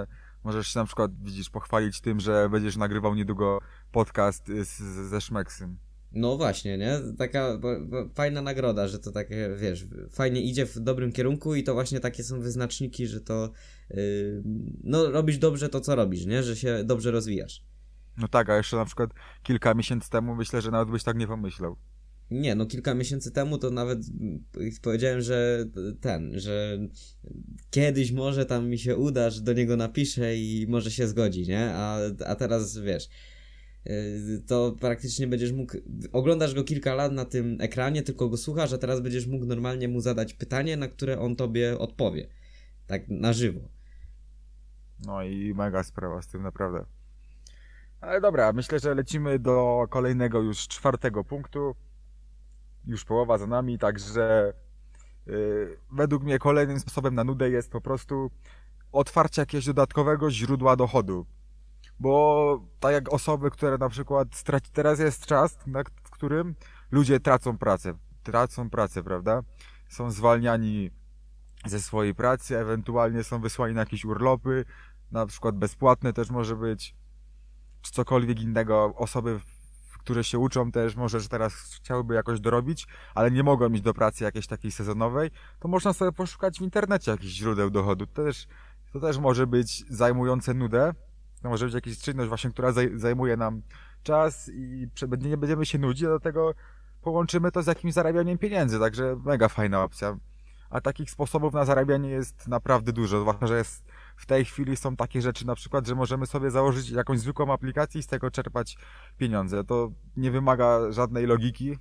możesz 0.44 0.68
się 0.68 0.80
na 0.80 0.86
przykład, 0.86 1.12
widzisz, 1.22 1.50
pochwalić 1.50 2.02
tym, 2.02 2.20
że 2.20 2.50
będziesz 2.50 2.78
nagrywał 2.78 3.16
niedługo 3.16 3.60
podcast 3.92 4.48
z, 4.48 4.78
ze 5.10 5.22
Szmeksym. 5.22 5.78
No 6.12 6.38
właśnie, 6.38 6.78
nie? 6.78 7.00
Taka 7.18 7.58
bo, 7.58 7.80
bo 7.82 8.10
fajna 8.14 8.42
nagroda, 8.42 8.88
że 8.88 9.00
to 9.00 9.12
takie, 9.12 9.50
wiesz, 9.58 9.88
fajnie 10.12 10.42
idzie 10.42 10.66
w 10.66 10.80
dobrym 10.80 11.12
kierunku 11.12 11.56
i 11.56 11.64
to 11.64 11.74
właśnie 11.74 12.00
takie 12.00 12.24
są 12.24 12.40
wyznaczniki, 12.40 13.08
że 13.08 13.22
to 13.22 13.52
yy, 13.90 14.44
no 14.84 15.12
robisz 15.12 15.38
dobrze 15.38 15.70
to, 15.70 15.82
co 15.82 15.96
robisz, 15.96 16.26
nie? 16.26 16.44
Że 16.44 16.56
się 16.56 16.84
dobrze 16.84 17.12
rozwijasz. 17.12 17.64
No 18.18 18.28
tak, 18.28 18.50
a 18.50 18.58
jeszcze 18.58 18.78
na 18.78 18.86
przykład 18.86 19.10
kilka 19.44 19.74
miesięcy 19.74 20.10
temu 20.10 20.36
myślę, 20.36 20.62
że 20.62 20.72
nawet 20.72 20.90
byś 20.90 21.04
tak 21.04 21.18
nie 21.18 21.28
pomyślał. 21.28 21.78
Nie, 22.32 22.56
no 22.56 22.66
kilka 22.66 22.94
miesięcy 22.94 23.32
temu 23.32 23.58
to 23.58 23.70
nawet 23.70 24.00
powiedziałem, 24.82 25.22
że 25.22 25.66
ten, 26.02 26.40
że 26.40 26.80
kiedyś 27.72 28.12
może 28.12 28.46
tam 28.46 28.70
mi 28.70 28.80
się 28.80 28.96
uda, 28.96 29.30
że 29.30 29.42
do 29.42 29.54
niego 29.54 29.78
napiszę 29.78 30.36
i 30.36 30.66
może 30.70 30.92
się 30.92 31.08
zgodzi, 31.08 31.48
nie? 31.48 31.72
A, 31.74 32.00
a 32.26 32.36
teraz 32.36 32.78
wiesz, 32.78 33.10
y, 33.88 34.44
to 34.48 34.76
praktycznie 34.80 35.28
będziesz 35.28 35.52
mógł, 35.52 35.74
oglądasz 36.12 36.54
go 36.54 36.64
kilka 36.64 36.96
lat 36.96 37.12
na 37.12 37.26
tym 37.26 37.58
ekranie, 37.60 38.04
tylko 38.04 38.30
go 38.30 38.38
słuchasz, 38.38 38.74
a 38.74 38.78
teraz 38.78 39.02
będziesz 39.02 39.28
mógł 39.28 39.46
normalnie 39.46 39.88
mu 39.88 40.02
zadać 40.02 40.34
pytanie, 40.34 40.78
na 40.78 40.88
które 40.88 41.20
on 41.20 41.36
tobie 41.36 41.80
odpowie. 41.80 42.28
Tak 42.88 43.08
na 43.08 43.34
żywo. 43.34 43.60
No 45.06 45.24
i 45.24 45.54
mega 45.54 45.84
sprawa 45.84 46.22
z 46.22 46.28
tym, 46.28 46.44
naprawdę. 46.44 46.86
Ale 48.02 48.22
dobra, 48.22 48.54
myślę, 48.54 48.80
że 48.80 48.96
lecimy 48.96 49.40
do 49.40 49.88
kolejnego 49.90 50.42
już 50.42 50.68
czwartego 50.68 51.24
punktu 51.24 51.76
już 52.86 53.06
połowa 53.06 53.38
za 53.38 53.48
nami, 53.48 53.80
także 53.80 54.54
yy, 55.26 55.78
według 55.92 56.24
mnie 56.24 56.40
kolejnym 56.40 56.80
sposobem 56.80 57.16
na 57.16 57.24
nudę 57.24 57.50
jest 57.50 57.72
po 57.72 57.82
prostu 57.82 58.32
otwarcie 58.92 59.42
jakiegoś 59.42 59.66
dodatkowego 59.66 60.32
źródła 60.32 60.76
dochodu. 60.76 61.26
bo 62.00 62.62
tak 62.80 62.94
jak 62.94 63.14
osoby, 63.14 63.52
które 63.52 63.78
na 63.78 63.90
przykład 63.90 64.36
straci, 64.36 64.72
teraz 64.72 65.00
jest 65.00 65.26
czas, 65.26 65.58
w 66.04 66.10
którym 66.10 66.56
ludzie 66.92 67.20
tracą 67.20 67.58
pracę, 67.58 67.94
tracą 68.24 68.70
pracę, 68.70 69.04
prawda? 69.04 69.44
Są 69.90 70.12
zwalniani 70.12 70.92
ze 71.66 71.80
swojej 71.80 72.16
pracy, 72.16 72.58
ewentualnie 72.58 73.24
są 73.24 73.42
wysłani 73.42 73.74
na 73.74 73.80
jakieś 73.80 74.06
urlopy, 74.06 74.66
na 75.12 75.26
przykład 75.26 75.56
bezpłatne 75.56 76.14
też 76.14 76.30
może 76.30 76.56
być, 76.56 76.96
czy 77.82 77.92
cokolwiek 77.92 78.42
innego. 78.42 78.94
Osoby, 78.96 79.40
które 80.00 80.24
się 80.24 80.40
uczą 80.40 80.72
też 80.72 80.96
może, 80.96 81.20
że 81.20 81.30
teraz 81.30 81.54
chciałyby 81.54 82.16
jakoś 82.16 82.40
dorobić, 82.40 82.88
ale 83.16 83.32
nie 83.32 83.44
mogą 83.44 83.70
iść 83.70 83.84
do 83.84 83.94
pracy 83.94 84.24
jakiejś 84.24 84.48
takiej 84.48 84.72
sezonowej, 84.72 85.32
to 85.60 85.68
można 85.68 85.94
sobie 85.94 86.12
poszukać 86.12 86.60
w 86.60 86.62
internecie 86.62 87.12
jakichś 87.12 87.34
źródeł 87.34 87.70
dochodu. 87.70 88.08
To 88.08 88.24
też, 88.24 88.48
to 88.94 89.00
też 89.00 89.18
może 89.18 89.48
być 89.48 89.86
zajmujące 89.90 90.54
nudę, 90.54 90.94
to 91.42 91.50
może 91.50 91.66
być 91.66 91.76
jakaś 91.76 92.00
czynność 92.00 92.30
właśnie, 92.30 92.50
która 92.50 92.74
zajmuje 92.96 93.38
nam 93.38 93.62
czas 94.04 94.50
i 94.54 94.88
nie 95.20 95.38
będziemy 95.38 95.66
się 95.66 95.80
nudzić, 95.80 96.04
a 96.04 96.10
do 96.10 96.20
tego 96.20 96.54
połączymy 97.02 97.52
to 97.52 97.64
z 97.64 97.68
jakimś 97.68 97.94
zarabianiem 97.94 98.38
pieniędzy, 98.38 98.80
także 98.80 99.16
mega 99.26 99.50
fajna 99.50 99.84
opcja. 99.84 100.18
A 100.70 100.82
takich 100.82 101.12
sposobów 101.12 101.54
na 101.54 101.66
zarabianie 101.66 102.10
jest 102.10 102.48
naprawdę 102.48 102.94
dużo, 102.94 103.22
zwłaszcza, 103.22 103.48
że 103.48 103.58
jest, 103.58 103.86
w 104.20 104.26
tej 104.26 104.46
chwili 104.46 104.76
są 104.76 104.96
takie 104.96 105.22
rzeczy 105.22 105.48
na 105.48 105.56
przykład, 105.56 105.88
że 105.88 105.96
możemy 105.96 106.26
sobie 106.26 106.52
założyć 106.52 106.90
jakąś 106.90 107.20
zwykłą 107.20 107.54
aplikację 107.54 108.00
i 108.00 108.04
z 108.04 108.08
tego 108.08 108.32
czerpać 108.32 108.78
pieniądze. 109.18 109.64
To 109.64 109.92
nie 110.18 110.32
wymaga 110.32 110.92
żadnej 110.92 111.26
logiki, 111.26 111.78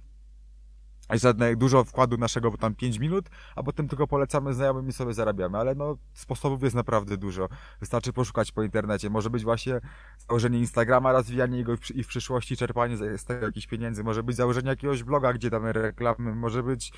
żadne 1.16 1.56
dużo 1.56 1.84
wkładu 1.84 2.16
naszego, 2.16 2.50
bo 2.50 2.56
tam 2.56 2.74
5 2.74 2.98
minut, 2.98 3.28
a 3.56 3.62
potem 3.62 3.88
tylko 3.88 4.06
polecamy 4.06 4.54
znajomym 4.54 4.88
i 4.88 4.92
sobie 4.92 5.14
zarabiamy, 5.14 5.58
ale 5.58 5.74
no 5.74 5.96
sposobów 6.14 6.62
jest 6.62 6.76
naprawdę 6.76 7.16
dużo. 7.16 7.48
Wystarczy 7.80 8.12
poszukać 8.12 8.52
po 8.52 8.62
internecie. 8.62 9.10
Może 9.10 9.30
być 9.30 9.44
właśnie 9.44 9.80
założenie 10.28 10.58
Instagrama, 10.58 11.12
rozwijanie 11.12 11.58
jego 11.58 11.74
i 11.94 12.02
w 12.02 12.06
przyszłości 12.06 12.56
czerpanie 12.56 12.96
z 12.96 13.24
tego 13.24 13.46
jakichś 13.46 13.66
pieniędzy. 13.66 14.04
Może 14.04 14.22
być 14.22 14.36
założenie 14.36 14.68
jakiegoś 14.68 15.02
bloga, 15.02 15.32
gdzie 15.32 15.50
damy 15.50 15.72
reklamy. 15.72 16.34
Może 16.34 16.62
być 16.62 16.92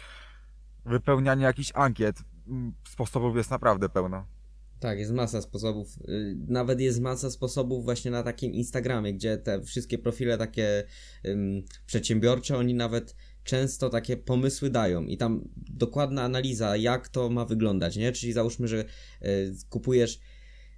wypełnianie 0.85 1.45
jakichś 1.45 1.73
ankiet. 1.75 2.23
Mm, 2.49 2.73
sposobów 2.85 3.37
jest 3.37 3.51
naprawdę 3.51 3.89
pełno. 3.89 4.40
Tak, 4.81 4.99
jest 4.99 5.13
masa 5.13 5.43
sposobów. 5.43 5.99
Y, 6.09 6.37
nawet 6.49 6.81
jest 6.81 7.01
masa 7.01 7.31
sposobów 7.31 7.85
właśnie 7.85 8.11
na 8.11 8.23
takim 8.23 8.53
Instagramie, 8.53 9.15
gdzie 9.15 9.39
te 9.39 9.63
wszystkie 9.63 9.99
profile 9.99 10.39
takie 10.39 10.85
um, 11.25 11.63
przedsiębiorcze, 11.87 12.57
oni 12.57 12.75
nawet 12.75 13.17
często 13.45 13.91
takie 13.91 14.17
pomysły 14.17 14.71
dają 14.71 15.03
i 15.03 15.17
tam 15.17 15.49
dokładna 15.57 16.23
analiza, 16.23 16.77
jak 16.77 17.09
to 17.09 17.31
ma 17.31 17.45
wyglądać, 17.45 17.97
nie? 17.97 18.13
Czyli 18.13 18.33
załóżmy, 18.33 18.69
że 18.69 18.85
y, 19.23 19.55
kupujesz 19.69 20.21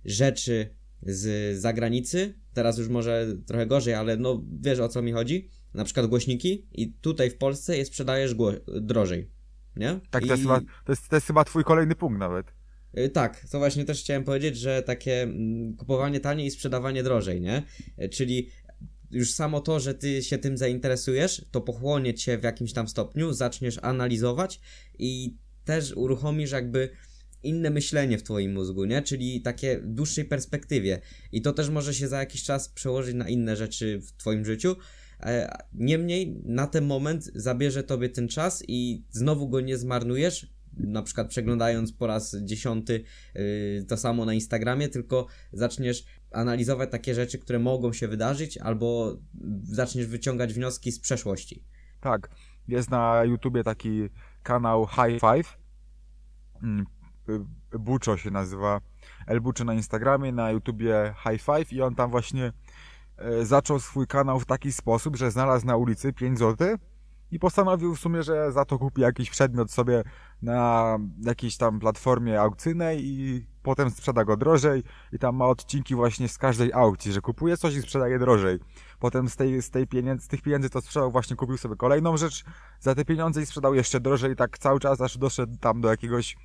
rzeczy 0.04 0.74
z 1.02 1.58
zagranicy, 1.60 2.34
teraz 2.54 2.78
już 2.78 2.88
może 2.88 3.26
trochę 3.46 3.66
gorzej, 3.66 3.94
ale 3.94 4.16
no 4.16 4.44
wiesz 4.60 4.78
o 4.78 4.88
co 4.88 5.02
mi 5.02 5.12
chodzi, 5.12 5.48
na 5.74 5.84
przykład 5.84 6.06
głośniki 6.06 6.66
i 6.72 6.92
tutaj 6.92 7.30
w 7.30 7.36
Polsce 7.36 7.76
je 7.76 7.84
sprzedajesz 7.84 8.34
drożej, 8.80 9.30
nie? 9.76 10.00
Tak, 10.10 10.24
I... 10.24 10.26
to, 10.26 10.32
jest 10.32 10.42
chyba, 10.42 10.60
to, 10.60 10.92
jest, 10.92 11.08
to 11.08 11.16
jest 11.16 11.26
chyba 11.26 11.44
twój 11.44 11.64
kolejny 11.64 11.94
punkt 11.94 12.18
nawet. 12.18 12.61
Y, 12.98 13.08
tak, 13.08 13.46
to 13.50 13.58
właśnie 13.58 13.84
też 13.84 14.00
chciałem 14.00 14.24
powiedzieć, 14.24 14.56
że 14.56 14.82
takie 14.82 15.22
mm, 15.22 15.76
kupowanie 15.76 16.20
taniej 16.20 16.46
i 16.46 16.50
sprzedawanie 16.50 17.02
drożej, 17.02 17.40
nie? 17.40 17.62
Y, 18.02 18.08
czyli 18.08 18.48
już 19.10 19.32
samo 19.32 19.60
to, 19.60 19.80
że 19.80 19.94
ty 19.94 20.22
się 20.22 20.38
tym 20.38 20.58
zainteresujesz, 20.58 21.44
to 21.50 21.60
pochłonie 21.60 22.14
cię 22.14 22.38
w 22.38 22.42
jakimś 22.42 22.72
tam 22.72 22.88
stopniu, 22.88 23.32
zaczniesz 23.32 23.78
analizować 23.82 24.60
i 24.98 25.36
też 25.64 25.92
uruchomisz 25.96 26.50
jakby 26.50 26.90
inne 27.42 27.70
myślenie 27.70 28.18
w 28.18 28.22
twoim 28.22 28.52
mózgu, 28.52 28.84
nie? 28.84 29.02
Czyli 29.02 29.40
takie 29.40 29.78
w 29.78 29.86
dłuższej 29.86 30.24
perspektywie. 30.24 31.00
I 31.32 31.42
to 31.42 31.52
też 31.52 31.68
może 31.68 31.94
się 31.94 32.08
za 32.08 32.18
jakiś 32.18 32.44
czas 32.44 32.68
przełożyć 32.68 33.14
na 33.14 33.28
inne 33.28 33.56
rzeczy 33.56 34.00
w 34.00 34.12
twoim 34.12 34.44
życiu. 34.44 34.76
E, 35.20 35.58
niemniej 35.72 36.42
na 36.44 36.66
ten 36.66 36.84
moment 36.84 37.30
zabierze 37.34 37.82
tobie 37.82 38.08
ten 38.08 38.28
czas 38.28 38.62
i 38.68 39.04
znowu 39.10 39.48
go 39.48 39.60
nie 39.60 39.78
zmarnujesz, 39.78 40.51
na 40.76 41.02
przykład 41.02 41.28
przeglądając 41.28 41.92
po 41.92 42.06
raz 42.06 42.36
dziesiąty 42.42 43.04
yy, 43.34 43.84
to 43.88 43.96
samo 43.96 44.24
na 44.24 44.34
Instagramie, 44.34 44.88
tylko 44.88 45.26
zaczniesz 45.52 46.04
analizować 46.32 46.90
takie 46.90 47.14
rzeczy, 47.14 47.38
które 47.38 47.58
mogą 47.58 47.92
się 47.92 48.08
wydarzyć, 48.08 48.58
albo 48.58 49.16
zaczniesz 49.62 50.06
wyciągać 50.06 50.54
wnioski 50.54 50.92
z 50.92 51.00
przeszłości. 51.00 51.64
Tak, 52.00 52.30
jest 52.68 52.90
na 52.90 53.24
YouTubie 53.24 53.64
taki 53.64 54.08
kanał 54.42 54.86
High 54.86 55.20
Five. 55.20 55.58
Mm, 56.62 56.86
Buczo 57.78 58.16
się 58.16 58.30
nazywa. 58.30 58.80
El 59.26 59.40
Buczo 59.40 59.64
na 59.64 59.74
Instagramie, 59.74 60.32
na 60.32 60.50
YouTubie 60.50 61.14
High 61.24 61.42
Five 61.42 61.72
i 61.72 61.82
on 61.82 61.94
tam 61.94 62.10
właśnie 62.10 62.52
e, 63.16 63.44
zaczął 63.44 63.80
swój 63.80 64.06
kanał 64.06 64.40
w 64.40 64.46
taki 64.46 64.72
sposób, 64.72 65.16
że 65.16 65.30
znalazł 65.30 65.66
na 65.66 65.76
ulicy 65.76 66.12
5 66.12 66.38
zł 66.38 66.76
i 67.32 67.38
postanowił 67.38 67.94
w 67.94 68.00
sumie, 68.00 68.22
że 68.22 68.52
za 68.52 68.64
to 68.64 68.78
kupi 68.78 69.00
jakiś 69.00 69.30
przedmiot 69.30 69.70
sobie 69.70 70.02
na 70.42 70.98
jakiejś 71.22 71.56
tam 71.56 71.80
platformie 71.80 72.40
aukcyjnej 72.40 73.00
i 73.04 73.46
potem 73.62 73.90
sprzeda 73.90 74.24
go 74.24 74.36
drożej. 74.36 74.82
I 75.12 75.18
tam 75.18 75.36
ma 75.36 75.46
odcinki 75.46 75.94
właśnie 75.94 76.28
z 76.28 76.38
każdej 76.38 76.72
aukcji, 76.72 77.12
że 77.12 77.20
kupuje 77.20 77.56
coś 77.56 77.74
i 77.74 77.82
sprzedaje 77.82 78.18
drożej. 78.18 78.58
Potem 78.98 79.28
z, 79.28 79.36
tej, 79.36 79.62
z, 79.62 79.70
tej 79.70 79.86
pieniędzy, 79.86 80.24
z 80.24 80.28
tych 80.28 80.42
pieniędzy 80.42 80.70
to 80.70 80.80
sprzedał, 80.80 81.10
właśnie 81.10 81.36
kupił 81.36 81.56
sobie 81.56 81.76
kolejną 81.76 82.16
rzecz 82.16 82.44
za 82.80 82.94
te 82.94 83.04
pieniądze 83.04 83.42
i 83.42 83.46
sprzedał 83.46 83.74
jeszcze 83.74 84.00
drożej, 84.00 84.36
tak 84.36 84.58
cały 84.58 84.80
czas, 84.80 85.00
aż 85.00 85.18
doszedł 85.18 85.56
tam 85.60 85.80
do 85.80 85.88
jakiegoś 85.88 86.36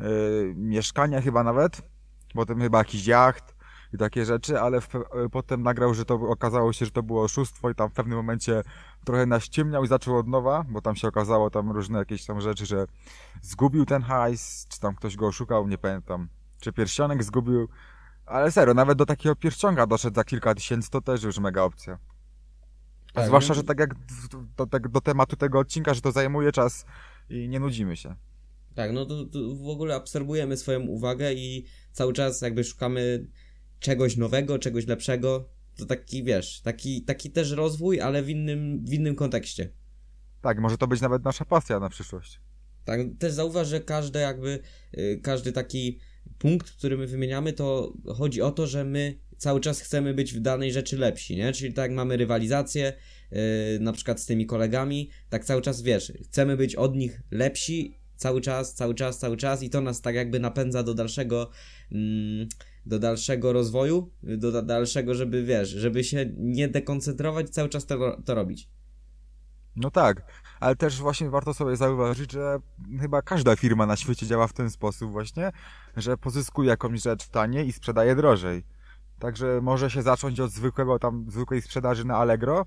yy, 0.00 0.54
mieszkania 0.56 1.20
chyba 1.20 1.44
nawet, 1.44 1.82
potem 2.34 2.60
chyba 2.60 2.78
jakiś 2.78 3.06
jacht, 3.06 3.53
i 3.94 3.98
takie 3.98 4.24
rzeczy, 4.24 4.60
ale 4.60 4.80
w, 4.80 4.88
potem 5.32 5.62
nagrał, 5.62 5.94
że 5.94 6.04
to 6.04 6.14
okazało 6.14 6.72
się, 6.72 6.84
że 6.84 6.90
to 6.90 7.02
było 7.02 7.22
oszustwo 7.22 7.70
i 7.70 7.74
tam 7.74 7.90
w 7.90 7.92
pewnym 7.92 8.16
momencie 8.16 8.62
trochę 9.04 9.26
naściemniał 9.26 9.84
i 9.84 9.88
zaczął 9.88 10.16
od 10.16 10.28
nowa, 10.28 10.64
bo 10.68 10.80
tam 10.80 10.96
się 10.96 11.08
okazało 11.08 11.50
tam 11.50 11.70
różne 11.70 11.98
jakieś 11.98 12.26
tam 12.26 12.40
rzeczy, 12.40 12.66
że 12.66 12.86
zgubił 13.42 13.84
ten 13.84 14.02
hajs, 14.02 14.66
czy 14.68 14.80
tam 14.80 14.94
ktoś 14.94 15.16
go 15.16 15.26
oszukał, 15.26 15.68
nie 15.68 15.78
pamiętam, 15.78 16.28
czy 16.60 16.72
pierścionek 16.72 17.24
zgubił, 17.24 17.68
ale 18.26 18.52
serio, 18.52 18.74
nawet 18.74 18.98
do 18.98 19.06
takiego 19.06 19.36
pierścionka 19.36 19.86
doszedł 19.86 20.14
za 20.14 20.24
kilka 20.24 20.54
tysięcy, 20.54 20.90
to 20.90 21.00
też 21.00 21.22
już 21.22 21.38
mega 21.38 21.62
opcja. 21.62 21.98
Tak, 23.12 23.26
Zwłaszcza, 23.26 23.54
że 23.54 23.64
tak 23.64 23.80
jak 23.80 23.94
do, 24.56 24.66
do, 24.66 24.78
do 24.78 25.00
tematu 25.00 25.36
tego 25.36 25.58
odcinka, 25.58 25.94
że 25.94 26.00
to 26.00 26.12
zajmuje 26.12 26.52
czas 26.52 26.84
i 27.30 27.48
nie 27.48 27.60
nudzimy 27.60 27.96
się. 27.96 28.16
Tak, 28.74 28.92
no 28.92 29.06
to, 29.06 29.24
to, 29.24 29.38
w 29.64 29.68
ogóle 29.68 29.94
absorbujemy 29.94 30.56
swoją 30.56 30.80
uwagę 30.80 31.32
i 31.32 31.64
cały 31.92 32.12
czas 32.12 32.42
jakby 32.42 32.64
szukamy 32.64 33.26
czegoś 33.80 34.16
nowego, 34.16 34.58
czegoś 34.58 34.86
lepszego. 34.86 35.48
To 35.76 35.86
taki, 35.86 36.24
wiesz, 36.24 36.60
taki, 36.60 37.02
taki 37.02 37.30
też 37.30 37.50
rozwój, 37.50 38.00
ale 38.00 38.22
w 38.22 38.30
innym, 38.30 38.84
w 38.84 38.92
innym 38.92 39.14
kontekście. 39.14 39.68
Tak, 40.40 40.60
może 40.60 40.78
to 40.78 40.86
być 40.86 41.00
nawet 41.00 41.24
nasza 41.24 41.44
pasja 41.44 41.80
na 41.80 41.88
przyszłość. 41.88 42.40
Tak, 42.84 43.00
też 43.18 43.32
zauważ, 43.32 43.68
że 43.68 43.80
każdy 43.80 44.18
jakby, 44.18 44.58
yy, 44.92 45.20
każdy 45.22 45.52
taki 45.52 45.98
punkt, 46.38 46.70
który 46.70 46.96
my 46.96 47.06
wymieniamy, 47.06 47.52
to 47.52 47.92
chodzi 48.14 48.42
o 48.42 48.50
to, 48.50 48.66
że 48.66 48.84
my 48.84 49.18
cały 49.36 49.60
czas 49.60 49.80
chcemy 49.80 50.14
być 50.14 50.32
w 50.32 50.40
danej 50.40 50.72
rzeczy 50.72 50.98
lepsi, 50.98 51.36
nie? 51.36 51.52
Czyli 51.52 51.74
tak 51.74 51.90
jak 51.90 51.96
mamy 51.96 52.16
rywalizację, 52.16 52.92
yy, 53.30 53.38
na 53.80 53.92
przykład 53.92 54.20
z 54.20 54.26
tymi 54.26 54.46
kolegami, 54.46 55.10
tak 55.28 55.44
cały 55.44 55.62
czas, 55.62 55.82
wiesz, 55.82 56.12
chcemy 56.24 56.56
być 56.56 56.74
od 56.74 56.96
nich 56.96 57.22
lepsi 57.30 57.98
cały 58.16 58.40
czas, 58.40 58.74
cały 58.74 58.94
czas, 58.94 59.18
cały 59.18 59.36
czas 59.36 59.62
i 59.62 59.70
to 59.70 59.80
nas 59.80 60.00
tak 60.00 60.14
jakby 60.14 60.40
napędza 60.40 60.82
do 60.82 60.94
dalszego... 60.94 61.50
Yy, 61.90 62.48
do 62.86 62.98
dalszego 62.98 63.52
rozwoju, 63.52 64.10
do 64.22 64.62
dalszego, 64.62 65.14
żeby 65.14 65.44
wiesz, 65.44 65.68
żeby 65.68 66.04
się 66.04 66.32
nie 66.36 66.68
dekoncentrować, 66.68 67.50
cały 67.50 67.68
czas 67.68 67.86
to, 67.86 68.22
to 68.24 68.34
robić. 68.34 68.68
No 69.76 69.90
tak, 69.90 70.22
ale 70.60 70.76
też 70.76 71.00
właśnie 71.00 71.30
warto 71.30 71.54
sobie 71.54 71.76
zauważyć, 71.76 72.32
że 72.32 72.58
chyba 73.00 73.22
każda 73.22 73.56
firma 73.56 73.86
na 73.86 73.96
świecie 73.96 74.26
działa 74.26 74.46
w 74.46 74.52
ten 74.52 74.70
sposób 74.70 75.12
właśnie, 75.12 75.52
że 75.96 76.16
pozyskuje 76.16 76.68
jakąś 76.68 77.02
rzecz 77.02 77.28
taniej 77.28 77.68
i 77.68 77.72
sprzedaje 77.72 78.16
drożej. 78.16 78.64
Także 79.18 79.60
może 79.62 79.90
się 79.90 80.02
zacząć 80.02 80.40
od 80.40 80.50
zwykłego 80.50 80.98
tam, 80.98 81.26
zwykłej 81.28 81.62
sprzedaży 81.62 82.04
na 82.04 82.16
Allegro, 82.16 82.66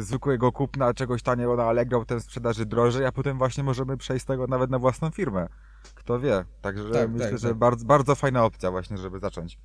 zwykłego 0.00 0.52
kupna 0.52 0.94
czegoś 0.94 1.22
taniego 1.22 1.56
na 1.56 1.64
Allegro, 1.64 1.98
potem 1.98 2.20
sprzedaży 2.20 2.66
drożej, 2.66 3.06
a 3.06 3.12
potem 3.12 3.38
właśnie 3.38 3.64
możemy 3.64 3.96
przejść 3.96 4.22
z 4.22 4.26
tego 4.26 4.46
nawet 4.46 4.70
na 4.70 4.78
własną 4.78 5.10
firmę. 5.10 5.48
Kto 5.94 6.20
wie. 6.20 6.44
Także 6.60 6.90
tak, 6.90 7.10
myślę, 7.10 7.30
tak, 7.30 7.38
że 7.38 7.48
tak. 7.48 7.56
Bardzo, 7.56 7.84
bardzo 7.86 8.14
fajna 8.14 8.44
opcja 8.44 8.70
właśnie, 8.70 8.98
żeby 8.98 9.18
zacząć. 9.18 9.58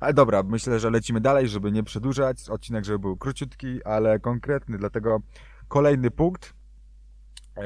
Ale 0.00 0.14
dobra, 0.14 0.42
myślę, 0.42 0.80
że 0.80 0.90
lecimy 0.90 1.20
dalej, 1.20 1.48
żeby 1.48 1.72
nie 1.72 1.82
przedłużać. 1.82 2.50
Odcinek, 2.50 2.84
żeby 2.84 2.98
był 2.98 3.16
króciutki, 3.16 3.84
ale 3.84 4.20
konkretny, 4.20 4.78
dlatego 4.78 5.20
kolejny 5.68 6.10
punkt 6.10 6.54
yy, 7.56 7.62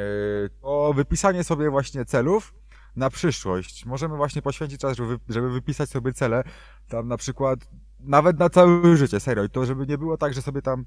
to 0.60 0.92
wypisanie 0.96 1.44
sobie 1.44 1.70
właśnie 1.70 2.04
celów 2.04 2.54
na 2.96 3.10
przyszłość. 3.10 3.86
Możemy 3.86 4.16
właśnie 4.16 4.42
poświęcić 4.42 4.80
czas, 4.80 4.96
żeby, 4.96 5.18
żeby 5.28 5.50
wypisać 5.50 5.90
sobie 5.90 6.12
cele, 6.12 6.44
tam 6.88 7.08
na 7.08 7.16
przykład 7.16 7.58
nawet 8.00 8.38
na 8.38 8.50
całe 8.50 8.96
życie, 8.96 9.20
serio. 9.20 9.44
I 9.44 9.50
to, 9.50 9.66
żeby 9.66 9.86
nie 9.86 9.98
było 9.98 10.16
tak, 10.16 10.34
że 10.34 10.42
sobie 10.42 10.62
tam 10.62 10.84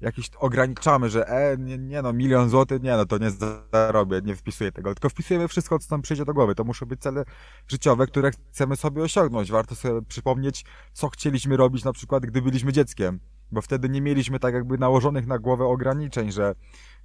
jakiś 0.00 0.30
ograniczamy, 0.38 1.10
że 1.10 1.28
e, 1.28 1.56
nie, 1.58 1.78
nie 1.78 2.02
no, 2.02 2.12
milion 2.12 2.50
złotych, 2.50 2.82
nie 2.82 2.96
no, 2.96 3.06
to 3.06 3.18
nie 3.18 3.30
zarobię, 3.72 4.20
nie 4.24 4.36
wpisuję 4.36 4.72
tego, 4.72 4.94
tylko 4.94 5.08
wpisujemy 5.08 5.48
wszystko, 5.48 5.78
co 5.78 5.86
nam 5.90 6.02
przyjdzie 6.02 6.24
do 6.24 6.34
głowy. 6.34 6.54
To 6.54 6.64
muszą 6.64 6.86
być 6.86 7.00
cele 7.00 7.24
życiowe, 7.68 8.06
które 8.06 8.30
chcemy 8.30 8.76
sobie 8.76 9.02
osiągnąć. 9.02 9.50
Warto 9.50 9.74
sobie 9.74 10.02
przypomnieć, 10.02 10.64
co 10.92 11.08
chcieliśmy 11.08 11.56
robić 11.56 11.84
na 11.84 11.92
przykład, 11.92 12.26
gdy 12.26 12.42
byliśmy 12.42 12.72
dzieckiem 12.72 13.20
bo 13.52 13.60
wtedy 13.60 13.88
nie 13.88 14.00
mieliśmy 14.00 14.38
tak 14.38 14.54
jakby 14.54 14.78
nałożonych 14.78 15.26
na 15.26 15.38
głowę 15.38 15.64
ograniczeń, 15.64 16.32
że 16.32 16.54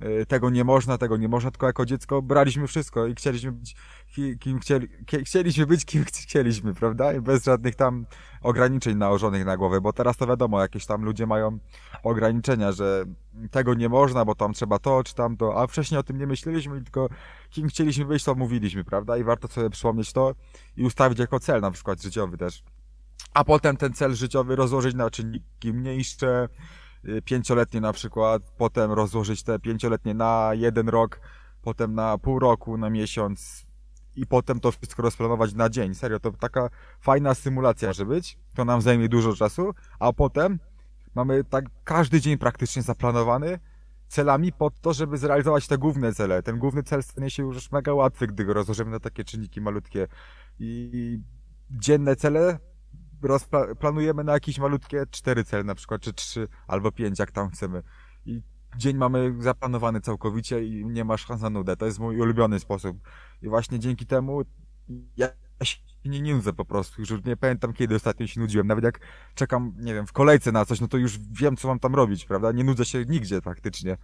y, 0.02 0.26
tego 0.26 0.50
nie 0.50 0.64
można, 0.64 0.98
tego 0.98 1.18
nie 1.18 1.28
można, 1.28 1.52
tylko 1.52 1.68
jako 1.68 1.86
dziecko 1.86 2.22
braliśmy 2.22 2.68
wszystko 2.68 3.08
i 3.08 3.16
chcieliśmy 3.16 3.52
być 3.52 3.76
kim 4.40 4.60
chcieli, 4.60 4.88
chcieliśmy 5.26 5.68
być 5.68 5.86
kim 5.86 6.06
chcieliśmy, 6.06 6.74
prawda? 6.74 7.14
I 7.14 7.22
bez 7.22 7.44
żadnych 7.44 7.76
tam 7.76 8.06
ograniczeń 8.42 8.98
nałożonych 8.98 9.46
na 9.46 9.58
głowę, 9.58 9.82
bo 9.82 9.94
teraz 9.94 10.18
to 10.18 10.28
wiadomo, 10.28 10.62
jakieś 10.62 10.86
tam 10.86 11.04
ludzie 11.04 11.28
mają 11.28 11.60
ograniczenia, 12.04 12.72
że 12.72 13.06
tego 13.52 13.74
nie 13.74 13.90
można, 13.90 14.26
bo 14.26 14.36
tam 14.36 14.54
trzeba 14.54 14.80
to, 14.80 15.04
czy 15.04 15.16
tam 15.16 15.38
to, 15.38 15.62
a 15.62 15.68
wcześniej 15.68 16.00
o 16.00 16.04
tym 16.04 16.18
nie 16.18 16.28
myśleliśmy, 16.28 16.82
tylko 16.84 17.10
kim 17.50 17.68
chcieliśmy 17.68 18.06
być, 18.06 18.24
to 18.24 18.36
mówiliśmy, 18.36 18.84
prawda? 18.84 19.18
I 19.18 19.24
warto 19.24 19.48
sobie 19.48 19.70
przypomnieć 19.70 20.14
to 20.14 20.36
i 20.78 20.84
ustawić 20.84 21.20
jako 21.20 21.40
cel 21.40 21.62
na 21.62 21.72
przykład 21.72 22.02
życiowy 22.02 22.38
też 22.38 22.64
a 23.34 23.44
potem 23.44 23.78
ten 23.78 23.94
cel 23.94 24.16
życiowy 24.16 24.56
rozłożyć 24.56 24.96
na 24.96 25.10
czynniki 25.10 25.74
mniejsze, 25.74 26.50
y, 27.06 27.22
pięcioletnie 27.22 27.82
na 27.82 27.94
przykład, 27.94 28.44
potem 28.58 28.92
rozłożyć 28.92 29.44
te 29.44 29.60
pięcioletnie 29.60 30.14
na 30.14 30.52
jeden 30.54 30.90
rok, 30.90 31.22
potem 31.62 31.96
na 31.96 32.18
pół 32.18 32.40
roku, 32.40 32.78
na 32.78 32.90
miesiąc 32.90 33.66
i 34.16 34.26
potem 34.26 34.60
to 34.60 34.72
wszystko 34.72 35.02
rozplanować 35.02 35.54
na 35.54 35.70
dzień. 35.70 35.96
Serio, 35.96 36.20
to 36.20 36.32
taka 36.32 36.70
fajna 37.02 37.36
symulacja 37.36 37.88
może 37.88 38.06
być. 38.06 38.38
To 38.56 38.66
nam 38.66 38.82
zajmie 38.82 39.10
dużo 39.10 39.36
czasu, 39.36 39.74
a 40.00 40.14
potem 40.14 40.60
mamy 41.16 41.44
tak 41.44 41.66
każdy 41.84 42.22
dzień 42.22 42.38
praktycznie 42.38 42.82
zaplanowany 42.82 43.60
celami 44.08 44.52
pod 44.52 44.82
to, 44.82 44.94
żeby 44.94 45.18
zrealizować 45.18 45.68
te 45.68 45.78
główne 45.78 46.14
cele. 46.14 46.44
Ten 46.44 46.60
główny 46.60 46.84
cel 46.84 47.04
stanie 47.04 47.30
się 47.30 47.44
już 47.44 47.72
mega 47.72 47.94
łatwy, 47.94 48.28
gdy 48.28 48.46
go 48.46 48.54
rozłożymy 48.54 48.92
na 48.92 49.00
takie 49.00 49.24
czynniki 49.24 49.62
malutkie. 49.62 50.08
I 50.60 51.20
dzienne 51.72 52.16
cele 52.16 52.60
planujemy 53.80 54.24
na 54.24 54.34
jakieś 54.34 54.60
malutkie 54.60 55.04
cztery 55.12 55.44
cele 55.44 55.64
na 55.64 55.76
przykład, 55.76 56.02
czy 56.02 56.14
trzy 56.14 56.48
albo 56.68 56.92
pięć, 56.92 57.20
jak 57.20 57.32
tam 57.32 57.50
chcemy. 57.50 57.84
I 58.26 58.42
dzień 58.78 58.98
mamy 58.98 59.36
zaplanowany 59.40 60.02
całkowicie 60.02 60.66
i 60.66 60.86
nie 60.86 61.06
ma 61.06 61.18
szans 61.18 61.42
na 61.42 61.50
nudę. 61.50 61.76
To 61.76 61.86
jest 61.86 62.00
mój 62.00 62.22
ulubiony 62.22 62.60
sposób. 62.60 62.98
I 63.42 63.50
właśnie 63.50 63.80
dzięki 63.80 64.06
temu 64.06 64.42
ja 65.18 65.28
się 65.64 65.78
nie 66.06 66.34
nudzę 66.34 66.54
po 66.54 66.66
prostu. 66.66 67.02
Już 67.02 67.26
nie 67.26 67.38
pamiętam 67.38 67.74
kiedy 67.74 67.96
ostatnio 67.96 68.28
się 68.28 68.40
nudziłem. 68.40 68.68
Nawet 68.68 68.84
jak 68.84 69.00
czekam, 69.36 69.74
nie 69.78 69.94
wiem, 69.94 70.08
w 70.08 70.14
kolejce 70.14 70.52
na 70.52 70.66
coś, 70.66 70.82
no 70.82 70.88
to 70.88 70.98
już 70.98 71.20
wiem, 71.20 71.58
co 71.58 71.68
mam 71.68 71.80
tam 71.80 71.96
robić, 71.96 72.26
prawda? 72.26 72.52
Nie 72.52 72.64
nudzę 72.64 72.86
się 72.86 73.06
nigdzie 73.06 73.42
praktycznie. 73.42 73.98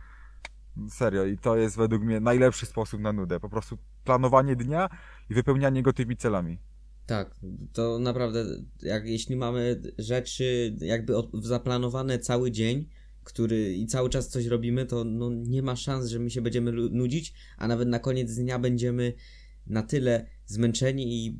Serio. 0.89 1.25
I 1.25 1.37
to 1.37 1.55
jest 1.55 1.77
według 1.77 2.03
mnie 2.03 2.19
najlepszy 2.19 2.65
sposób 2.65 3.01
na 3.01 3.13
nudę. 3.13 3.39
Po 3.39 3.49
prostu 3.49 3.77
planowanie 4.03 4.55
dnia 4.55 4.89
i 5.29 5.33
wypełnianie 5.33 5.83
go 5.83 5.93
tymi 5.93 6.17
celami. 6.17 6.59
Tak, 7.05 7.39
to 7.73 7.99
naprawdę, 7.99 8.45
jak 8.81 9.07
jeśli 9.07 9.35
mamy 9.35 9.81
rzeczy 9.97 10.75
jakby 10.81 11.17
od, 11.17 11.45
zaplanowane 11.45 12.19
cały 12.19 12.51
dzień, 12.51 12.89
który 13.23 13.75
i 13.75 13.87
cały 13.87 14.09
czas 14.09 14.29
coś 14.29 14.45
robimy, 14.45 14.85
to 14.85 15.03
no, 15.03 15.29
nie 15.29 15.61
ma 15.61 15.75
szans, 15.75 16.07
że 16.07 16.19
my 16.19 16.29
się 16.29 16.41
będziemy 16.41 16.71
nudzić, 16.71 17.33
a 17.57 17.67
nawet 17.67 17.87
na 17.87 17.99
koniec 17.99 18.35
dnia 18.35 18.59
będziemy 18.59 19.13
na 19.67 19.83
tyle 19.83 20.25
zmęczeni 20.45 21.25
i 21.25 21.39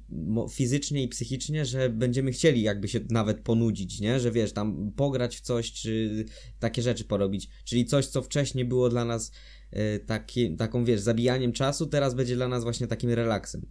fizycznie 0.52 1.04
i 1.04 1.08
psychicznie, 1.08 1.66
że 1.66 1.90
będziemy 1.90 2.32
chcieli 2.32 2.62
jakby 2.62 2.88
się 2.88 3.00
nawet 3.10 3.40
ponudzić, 3.40 4.00
nie? 4.00 4.20
Że 4.20 4.32
wiesz, 4.32 4.54
tam 4.54 4.92
pograć 4.96 5.38
w 5.38 5.42
coś, 5.42 5.72
czy 5.72 6.26
takie 6.60 6.82
rzeczy 6.82 7.04
porobić. 7.04 7.50
Czyli 7.66 7.86
coś, 7.86 8.08
co 8.08 8.22
wcześniej 8.22 8.66
było 8.66 8.90
dla 8.90 9.06
nas 9.06 9.32
y, 9.74 10.00
taki, 10.06 10.56
taką, 10.56 10.86
wiesz, 10.86 11.02
zabijaniem 11.02 11.54
czasu, 11.54 11.88
teraz 11.88 12.14
będzie 12.14 12.36
dla 12.36 12.48
nas 12.48 12.64
właśnie 12.64 12.88
takim 12.88 13.10
relaksem. 13.10 13.66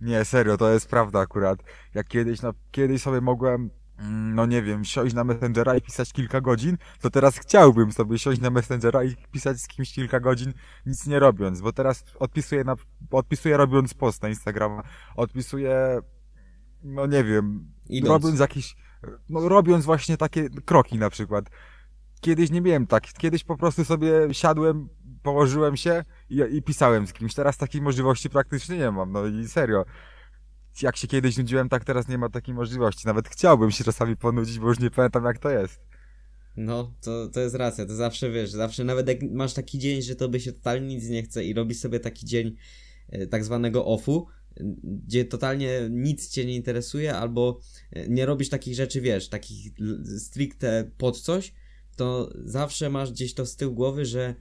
Nie, 0.00 0.24
serio, 0.24 0.56
to 0.56 0.72
jest 0.72 0.88
prawda 0.88 1.20
akurat. 1.20 1.58
Jak 1.94 2.08
kiedyś, 2.08 2.42
no, 2.42 2.52
kiedyś 2.70 3.02
sobie 3.02 3.20
mogłem, 3.20 3.70
mm, 3.98 4.34
no 4.34 4.46
nie 4.46 4.62
wiem, 4.62 4.84
siąść 4.84 5.14
na 5.14 5.24
Messengera 5.24 5.76
i 5.76 5.80
pisać 5.80 6.12
kilka 6.12 6.40
godzin, 6.40 6.76
to 7.00 7.10
teraz 7.10 7.38
chciałbym 7.38 7.92
sobie 7.92 8.18
siąść 8.18 8.40
na 8.40 8.50
Messengera 8.50 9.04
i 9.04 9.16
pisać 9.32 9.60
z 9.60 9.68
kimś 9.68 9.92
kilka 9.92 10.20
godzin, 10.20 10.52
nic 10.86 11.06
nie 11.06 11.18
robiąc, 11.18 11.60
bo 11.60 11.72
teraz 11.72 12.04
odpisuję, 12.18 12.64
na, 12.64 12.74
odpisuję 13.10 13.56
robiąc 13.56 13.94
post 13.94 14.22
na 14.22 14.28
Instagrama, 14.28 14.82
odpisuję, 15.16 16.00
no 16.82 17.06
nie 17.06 17.24
wiem, 17.24 17.72
Idąc. 17.88 18.08
robiąc 18.08 18.40
jakieś, 18.40 18.76
no 19.28 19.48
robiąc 19.48 19.84
właśnie 19.84 20.16
takie 20.16 20.50
kroki 20.50 20.98
na 20.98 21.10
przykład. 21.10 21.50
Kiedyś 22.20 22.50
nie 22.50 22.60
miałem 22.60 22.86
tak, 22.86 23.02
kiedyś 23.12 23.44
po 23.44 23.56
prostu 23.56 23.84
sobie 23.84 24.12
siadłem, 24.32 24.88
położyłem 25.22 25.76
się 25.76 26.04
i, 26.30 26.56
i 26.56 26.62
pisałem 26.62 27.06
z 27.06 27.12
kimś. 27.12 27.34
Teraz 27.34 27.56
takiej 27.56 27.82
możliwości 27.82 28.30
praktycznie 28.30 28.78
nie 28.78 28.90
mam, 28.90 29.12
no 29.12 29.26
i 29.26 29.48
serio. 29.48 29.84
Jak 30.82 30.96
się 30.96 31.08
kiedyś 31.08 31.36
nudziłem, 31.36 31.68
tak 31.68 31.84
teraz 31.84 32.08
nie 32.08 32.18
ma 32.18 32.28
takiej 32.28 32.54
możliwości. 32.54 33.06
Nawet 33.06 33.28
chciałbym 33.28 33.70
się 33.70 33.84
czasami 33.84 34.16
ponudzić, 34.16 34.58
bo 34.58 34.68
już 34.68 34.78
nie 34.78 34.90
pamiętam 34.90 35.24
jak 35.24 35.38
to 35.38 35.50
jest. 35.50 35.80
No, 36.56 36.94
to, 37.00 37.28
to 37.28 37.40
jest 37.40 37.54
racja, 37.54 37.86
to 37.86 37.94
zawsze 37.94 38.30
wiesz, 38.30 38.50
zawsze 38.50 38.84
nawet 38.84 39.08
jak 39.08 39.22
masz 39.22 39.54
taki 39.54 39.78
dzień, 39.78 40.02
że 40.02 40.16
tobie 40.16 40.40
się 40.40 40.52
totalnie 40.52 40.86
nic 40.96 41.08
nie 41.08 41.22
chce 41.22 41.44
i 41.44 41.54
robisz 41.54 41.78
sobie 41.78 42.00
taki 42.00 42.26
dzień 42.26 42.56
e, 43.08 43.26
tak 43.26 43.44
zwanego 43.44 43.86
offu, 43.86 44.26
gdzie 44.84 45.24
totalnie 45.24 45.88
nic 45.90 46.28
cię 46.28 46.44
nie 46.44 46.56
interesuje, 46.56 47.16
albo 47.16 47.60
e, 47.92 48.08
nie 48.08 48.26
robisz 48.26 48.48
takich 48.48 48.74
rzeczy, 48.74 49.00
wiesz, 49.00 49.28
takich 49.28 49.72
stricte 50.18 50.90
pod 50.98 51.20
coś, 51.20 51.54
to 51.96 52.32
zawsze 52.44 52.90
masz 52.90 53.12
gdzieś 53.12 53.34
to 53.34 53.46
z 53.46 53.56
tyłu 53.56 53.74
głowy, 53.74 54.04
że 54.04 54.34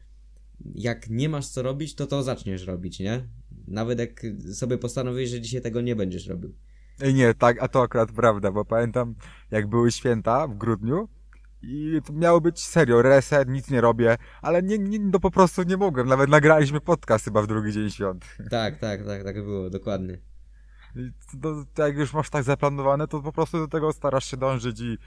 jak 0.76 1.10
nie 1.10 1.30
masz 1.30 1.48
co 1.48 1.62
robić, 1.62 1.96
to 1.96 2.08
to 2.08 2.24
zaczniesz 2.24 2.68
robić, 2.68 3.00
nie? 3.00 3.28
Nawet 3.68 4.00
jak 4.00 4.22
sobie 4.54 4.78
postanowisz, 4.78 5.30
że 5.30 5.42
dzisiaj 5.42 5.62
tego 5.62 5.82
nie 5.82 5.96
będziesz 5.96 6.28
robił. 6.28 6.54
Nie, 7.14 7.34
tak, 7.34 7.64
a 7.64 7.68
to 7.68 7.82
akurat 7.82 8.12
prawda, 8.12 8.52
bo 8.52 8.66
pamiętam, 8.66 9.16
jak 9.52 9.68
były 9.68 9.92
święta 9.92 10.48
w 10.48 10.58
grudniu 10.58 11.08
i 11.62 12.02
to 12.06 12.14
miało 12.14 12.42
być 12.42 12.66
serio, 12.66 13.02
reset, 13.02 13.50
nic 13.50 13.70
nie 13.70 13.82
robię, 13.82 14.18
ale 14.42 14.64
nie, 14.64 14.78
nie, 14.78 15.00
no 15.00 15.20
po 15.20 15.32
prostu 15.32 15.64
nie 15.64 15.78
mogłem, 15.78 16.08
nawet 16.08 16.30
nagraliśmy 16.30 16.82
podcast 16.82 17.26
chyba 17.26 17.42
w 17.42 17.48
drugi 17.48 17.72
dzień 17.72 17.90
świąt. 17.90 18.26
Tak, 18.50 18.80
tak, 18.80 19.06
tak, 19.06 19.24
tak 19.24 19.36
było, 19.36 19.70
dokładnie. 19.70 20.18
To, 21.42 21.66
to 21.74 21.88
jak 21.88 21.98
już 21.98 22.14
masz 22.14 22.30
tak 22.30 22.44
zaplanowane, 22.44 23.08
to 23.08 23.22
po 23.22 23.32
prostu 23.32 23.58
do 23.58 23.68
tego 23.68 23.94
starasz 23.94 24.32
się 24.32 24.38
dążyć 24.38 24.80
i 24.80 24.98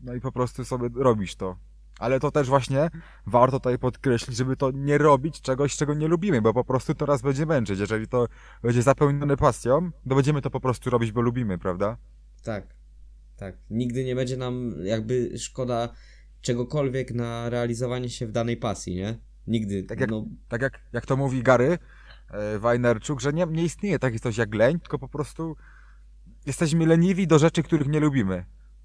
no 0.00 0.14
i 0.14 0.20
po 0.20 0.32
prostu 0.32 0.64
sobie 0.64 0.88
robisz 0.94 1.36
to. 1.36 1.56
Ale 2.00 2.20
to 2.20 2.30
też 2.30 2.48
właśnie 2.48 2.90
warto 3.26 3.58
tutaj 3.58 3.78
podkreślić, 3.78 4.36
żeby 4.36 4.56
to 4.56 4.70
nie 4.70 4.98
robić 4.98 5.40
czegoś, 5.40 5.76
czego 5.76 5.94
nie 5.94 6.08
lubimy, 6.08 6.42
bo 6.42 6.54
po 6.54 6.64
prostu 6.64 6.94
to 6.94 7.06
raz 7.06 7.22
będzie 7.22 7.46
męczyć. 7.46 7.80
Jeżeli 7.80 8.08
to 8.08 8.26
będzie 8.62 8.82
zapełnione 8.82 9.36
pasją, 9.36 9.90
to 10.08 10.14
będziemy 10.14 10.42
to 10.42 10.50
po 10.50 10.60
prostu 10.60 10.90
robić, 10.90 11.12
bo 11.12 11.20
lubimy, 11.20 11.58
prawda? 11.58 11.96
Tak, 12.42 12.66
tak. 13.36 13.56
Nigdy 13.70 14.04
nie 14.04 14.14
będzie 14.14 14.36
nam 14.36 14.74
jakby 14.84 15.38
szkoda 15.38 15.88
czegokolwiek 16.40 17.14
na 17.14 17.50
realizowanie 17.50 18.08
się 18.08 18.26
w 18.26 18.32
danej 18.32 18.56
pasji, 18.56 18.96
nie? 18.96 19.18
Nigdy. 19.46 19.82
Tak 19.82 20.00
jak, 20.00 20.10
no... 20.10 20.24
tak 20.48 20.62
jak, 20.62 20.80
jak 20.92 21.06
to 21.06 21.16
mówi 21.16 21.42
Gary 21.42 21.78
e, 22.30 22.58
Weinerczuk, 22.58 23.20
że 23.20 23.32
nie, 23.32 23.46
nie 23.46 23.64
istnieje 23.64 23.98
takie 23.98 24.18
coś 24.18 24.36
jak 24.36 24.54
leń, 24.54 24.80
tylko 24.80 24.98
po 24.98 25.08
prostu 25.08 25.56
jesteśmy 26.46 26.86
leniwi 26.86 27.26
do 27.26 27.38
rzeczy, 27.38 27.62
których 27.62 27.88
nie 27.88 28.00
lubimy. 28.00 28.44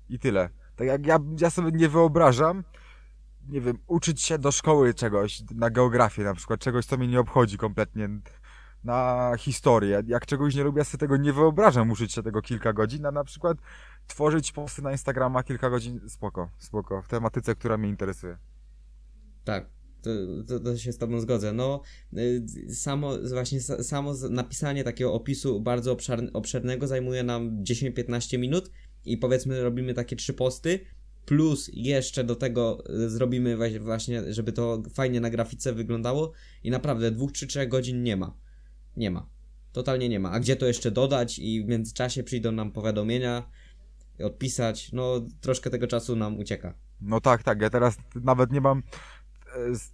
I 0.09 0.19
tyle. 0.19 0.49
Tak 0.75 0.87
jak 0.87 1.05
ja, 1.05 1.19
ja 1.39 1.49
sobie 1.49 1.71
nie 1.71 1.89
wyobrażam, 1.89 2.63
nie 3.47 3.61
wiem, 3.61 3.77
uczyć 3.87 4.21
się 4.21 4.37
do 4.37 4.51
szkoły 4.51 4.93
czegoś, 4.93 5.43
na 5.55 5.69
geografię 5.69 6.23
na 6.23 6.33
przykład, 6.33 6.59
czegoś, 6.59 6.85
co 6.85 6.97
mnie 6.97 7.07
nie 7.07 7.19
obchodzi 7.19 7.57
kompletnie, 7.57 8.09
na 8.85 9.31
historię. 9.37 10.03
Jak 10.07 10.25
czegoś 10.25 10.55
nie 10.55 10.63
lubię, 10.63 10.83
sobie 10.83 10.99
tego 10.99 11.17
nie 11.17 11.33
wyobrażam 11.33 11.91
uczyć 11.91 12.13
się 12.13 12.23
tego 12.23 12.41
kilka 12.41 12.73
godzin, 12.73 13.05
a 13.05 13.11
na 13.11 13.23
przykład 13.23 13.57
tworzyć 14.07 14.51
posty 14.51 14.81
na 14.81 14.91
Instagrama 14.91 15.43
kilka 15.43 15.69
godzin, 15.69 15.99
spoko, 16.09 16.49
spoko, 16.57 17.01
w 17.01 17.07
tematyce, 17.07 17.55
która 17.55 17.77
mnie 17.77 17.89
interesuje. 17.89 18.37
Tak, 19.43 19.69
to, 20.01 20.09
to, 20.47 20.59
to, 20.59 20.77
się 20.77 20.91
z 20.91 20.97
Tobą 20.97 21.19
zgodzę. 21.19 21.53
No, 21.53 21.81
y, 22.13 22.45
samo, 22.75 23.11
właśnie 23.33 23.61
samo 23.61 24.13
napisanie 24.29 24.83
takiego 24.83 25.13
opisu 25.13 25.61
bardzo 25.61 25.97
obszernego 26.33 26.87
zajmuje 26.87 27.23
nam 27.23 27.63
10-15 27.63 28.39
minut 28.39 28.71
i 29.05 29.17
powiedzmy 29.17 29.63
robimy 29.63 29.93
takie 29.93 30.15
trzy 30.15 30.33
posty, 30.33 30.79
plus 31.25 31.69
jeszcze 31.73 32.23
do 32.23 32.35
tego 32.35 32.83
e, 32.89 33.09
zrobimy 33.09 33.57
właśnie, 33.79 34.33
żeby 34.33 34.51
to 34.51 34.83
fajnie 34.93 35.19
na 35.19 35.29
grafice 35.29 35.73
wyglądało 35.73 36.31
i 36.63 36.71
naprawdę 36.71 37.11
dwóch 37.11 37.31
czy 37.31 37.47
trzech 37.47 37.69
godzin 37.69 38.03
nie 38.03 38.17
ma. 38.17 38.37
Nie 38.97 39.11
ma. 39.11 39.29
Totalnie 39.71 40.09
nie 40.09 40.19
ma. 40.19 40.31
A 40.31 40.39
gdzie 40.39 40.55
to 40.55 40.65
jeszcze 40.65 40.91
dodać 40.91 41.39
i 41.39 41.63
w 41.63 41.67
międzyczasie 41.67 42.23
przyjdą 42.23 42.51
nam 42.51 42.71
powiadomienia, 42.71 43.49
odpisać, 44.23 44.91
no 44.91 45.21
troszkę 45.41 45.69
tego 45.69 45.87
czasu 45.87 46.15
nam 46.15 46.39
ucieka. 46.39 46.73
No 47.01 47.21
tak, 47.21 47.43
tak. 47.43 47.61
Ja 47.61 47.69
teraz 47.69 47.97
nawet 48.15 48.51
nie 48.51 48.61
mam 48.61 48.77
e, 48.77 48.81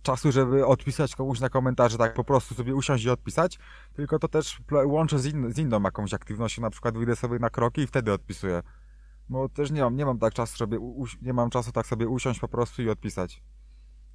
czasu, 0.02 0.32
żeby 0.32 0.66
odpisać 0.66 1.16
komuś 1.16 1.40
na 1.40 1.50
komentarze, 1.50 1.98
tak 1.98 2.14
po 2.14 2.24
prostu 2.24 2.56
sobie 2.56 2.76
usiąść 2.76 3.06
i 3.06 3.10
odpisać, 3.10 3.60
tylko 3.94 4.20
to 4.20 4.28
też 4.28 4.62
łączę 4.86 5.20
z, 5.20 5.26
in, 5.26 5.54
z 5.54 5.58
inną 5.58 5.84
jakąś 5.84 6.14
aktywnością, 6.14 6.62
na 6.62 6.70
przykład 6.70 6.98
wyjdę 6.98 7.16
sobie 7.16 7.40
na 7.40 7.50
kroki 7.50 7.82
i 7.82 7.88
wtedy 7.88 8.14
odpisuję. 8.14 8.62
Bo 9.32 9.50
też 9.50 9.72
nie 9.72 9.82
mam, 9.82 9.96
nie 9.96 10.06
mam 10.06 10.20
tak 10.20 10.34
czasu, 10.34 10.58
żeby, 10.58 10.78
nie 11.22 11.34
mam 11.34 11.50
czasu 11.50 11.72
tak 11.72 11.88
sobie 11.88 12.08
usiąść 12.08 12.40
po 12.40 12.48
prostu 12.48 12.82
i 12.82 12.90
odpisać. 12.90 13.44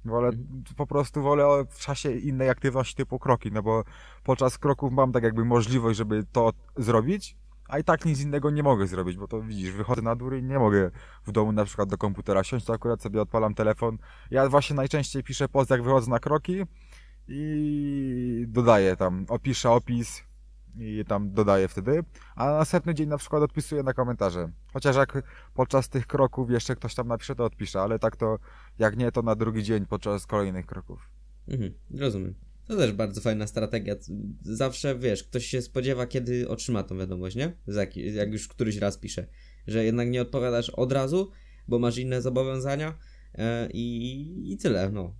Wolę, 0.05 0.27
mhm. 0.27 0.63
po 0.77 0.87
prostu 0.87 1.21
wolę 1.21 1.65
w 1.69 1.79
czasie 1.79 2.11
innej 2.11 2.49
aktywności 2.49 2.95
typu 2.95 3.19
kroki, 3.19 3.51
no 3.51 3.63
bo 3.63 3.83
podczas 4.23 4.57
kroków 4.57 4.91
mam 4.91 5.11
tak 5.11 5.23
jakby 5.23 5.45
możliwość, 5.45 5.97
żeby 5.97 6.23
to 6.31 6.53
zrobić, 6.75 7.37
a 7.67 7.79
i 7.79 7.83
tak 7.83 8.05
nic 8.05 8.21
innego 8.21 8.49
nie 8.49 8.63
mogę 8.63 8.87
zrobić, 8.87 9.17
bo 9.17 9.27
to 9.27 9.41
widzisz, 9.41 9.71
wychodzę 9.71 10.01
na 10.01 10.15
dół 10.15 10.33
i 10.33 10.43
nie 10.43 10.59
mogę 10.59 10.91
w 11.25 11.31
domu 11.31 11.51
na 11.51 11.65
przykład 11.65 11.89
do 11.89 11.97
komputera 11.97 12.43
siąść, 12.43 12.65
to 12.65 12.73
akurat 12.73 13.01
sobie 13.01 13.21
odpalam 13.21 13.53
telefon. 13.53 13.97
Ja 14.31 14.49
właśnie 14.49 14.75
najczęściej 14.75 15.23
piszę 15.23 15.49
post, 15.49 15.69
jak 15.69 15.83
wychodzę 15.83 16.09
na 16.09 16.19
kroki 16.19 16.63
i 17.27 18.45
dodaję 18.47 18.95
tam, 18.95 19.25
opiszę 19.29 19.71
opis 19.71 20.26
i 20.79 21.05
tam 21.07 21.31
dodaję 21.31 21.67
wtedy, 21.67 22.03
a 22.35 22.45
na 22.45 22.57
następny 22.57 22.93
dzień 22.93 23.09
na 23.09 23.17
przykład 23.17 23.43
odpisuję 23.43 23.83
na 23.83 23.93
komentarze. 23.93 24.51
Chociaż 24.73 24.95
jak 24.95 25.23
podczas 25.53 25.89
tych 25.89 26.07
kroków 26.07 26.51
jeszcze 26.51 26.75
ktoś 26.75 26.95
tam 26.95 27.07
napisze, 27.07 27.35
to 27.35 27.45
odpiszę, 27.45 27.81
ale 27.81 27.99
tak 27.99 28.15
to, 28.15 28.39
jak 28.79 28.97
nie, 28.97 29.11
to 29.11 29.21
na 29.21 29.35
drugi 29.35 29.63
dzień 29.63 29.85
podczas 29.85 30.25
kolejnych 30.25 30.65
kroków. 30.65 31.09
Mhm, 31.47 31.73
rozumiem. 31.99 32.35
To 32.67 32.77
też 32.77 32.91
bardzo 32.91 33.21
fajna 33.21 33.47
strategia. 33.47 33.95
Zawsze, 34.41 34.95
wiesz, 34.95 35.23
ktoś 35.23 35.45
się 35.45 35.61
spodziewa, 35.61 36.07
kiedy 36.07 36.49
otrzyma 36.49 36.83
tą 36.83 36.97
wiadomość, 36.97 37.35
nie? 37.35 37.53
Jak, 37.67 37.97
jak 37.97 38.31
już 38.31 38.47
któryś 38.47 38.77
raz 38.77 38.97
pisze. 38.97 39.27
Że 39.67 39.83
jednak 39.83 40.09
nie 40.09 40.21
odpowiadasz 40.21 40.69
od 40.69 40.91
razu, 40.91 41.31
bo 41.67 41.79
masz 41.79 41.97
inne 41.97 42.21
zobowiązania 42.21 42.97
e, 43.35 43.69
i, 43.71 44.53
i 44.53 44.57
tyle, 44.57 44.91
no. 44.91 45.15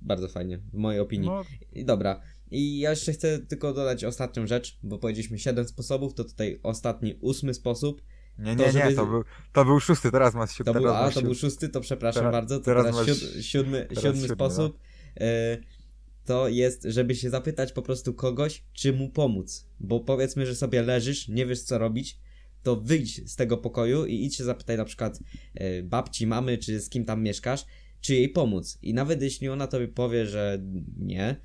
Bardzo 0.00 0.28
fajnie, 0.28 0.58
w 0.58 0.74
mojej 0.74 1.00
opinii. 1.00 1.28
No. 1.28 1.42
I 1.72 1.84
dobra. 1.84 2.20
I 2.50 2.78
ja 2.78 2.90
jeszcze 2.90 3.12
chcę 3.12 3.38
tylko 3.38 3.72
dodać 3.72 4.04
ostatnią 4.04 4.46
rzecz, 4.46 4.78
bo 4.82 4.98
powiedzieliśmy 4.98 5.38
7 5.38 5.68
sposobów, 5.68 6.14
to 6.14 6.24
tutaj 6.24 6.60
ostatni, 6.62 7.14
ósmy 7.20 7.54
sposób. 7.54 8.02
Nie, 8.38 8.56
nie, 8.56 8.64
to, 8.64 8.72
żeby... 8.72 8.88
nie, 8.88 8.94
to 8.94 9.06
był, 9.06 9.24
to 9.52 9.64
był 9.64 9.80
szósty, 9.80 10.10
teraz 10.10 10.34
masz 10.34 10.52
siódmy. 10.52 10.72
To 10.72 10.80
był, 10.80 10.88
a, 10.94 11.10
to 11.10 11.22
był 11.22 11.34
szósty, 11.34 11.68
to 11.68 11.80
przepraszam 11.80 12.20
teraz, 12.20 12.32
bardzo. 12.32 12.58
To 12.58 12.64
teraz, 12.64 12.84
teraz 12.84 13.06
siód, 13.06 13.18
siódmy, 13.44 13.86
teraz 13.88 14.04
siódmy, 14.04 14.20
siódmy, 14.20 14.34
sposób. 14.34 14.78
No. 15.20 15.26
Y 15.26 15.80
to 16.30 16.48
jest, 16.48 16.82
żeby 16.84 17.14
się 17.14 17.30
zapytać 17.30 17.72
po 17.72 17.82
prostu 17.82 18.14
kogoś, 18.14 18.64
czy 18.72 18.92
mu 18.92 19.10
pomóc. 19.10 19.68
Bo 19.80 20.00
powiedzmy, 20.00 20.46
że 20.46 20.54
sobie 20.54 20.82
leżysz, 20.82 21.28
nie 21.28 21.46
wiesz 21.46 21.62
co 21.62 21.78
robić, 21.78 22.18
to 22.62 22.76
wyjdź 22.76 23.30
z 23.30 23.36
tego 23.36 23.58
pokoju 23.58 24.06
i 24.06 24.24
idź 24.24 24.36
się 24.36 24.44
zapytaj 24.44 24.76
na 24.76 24.84
przykład 24.84 25.18
e, 25.54 25.82
babci, 25.82 26.26
mamy, 26.26 26.58
czy 26.58 26.80
z 26.80 26.88
kim 26.88 27.04
tam 27.04 27.22
mieszkasz, 27.22 27.64
czy 28.00 28.14
jej 28.14 28.28
pomóc. 28.28 28.78
I 28.82 28.94
nawet 28.94 29.22
jeśli 29.22 29.48
ona 29.48 29.66
tobie 29.66 29.88
powie, 29.88 30.26
że 30.26 30.62
nie, 30.96 31.36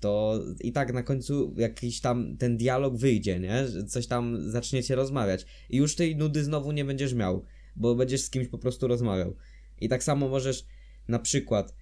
to 0.00 0.40
i 0.60 0.72
tak 0.72 0.92
na 0.92 1.02
końcu 1.02 1.54
jakiś 1.56 2.00
tam 2.00 2.36
ten 2.36 2.56
dialog 2.56 2.96
wyjdzie, 2.96 3.40
nie? 3.40 3.64
Coś 3.88 4.06
tam 4.06 4.50
zaczniecie 4.50 4.94
rozmawiać. 4.94 5.46
I 5.70 5.76
już 5.76 5.96
tej 5.96 6.16
nudy 6.16 6.44
znowu 6.44 6.72
nie 6.72 6.84
będziesz 6.84 7.14
miał, 7.14 7.44
bo 7.76 7.94
będziesz 7.94 8.20
z 8.20 8.30
kimś 8.30 8.48
po 8.48 8.58
prostu 8.58 8.88
rozmawiał. 8.88 9.36
I 9.80 9.88
tak 9.88 10.02
samo 10.02 10.28
możesz 10.28 10.66
na 11.08 11.18
przykład 11.18 11.74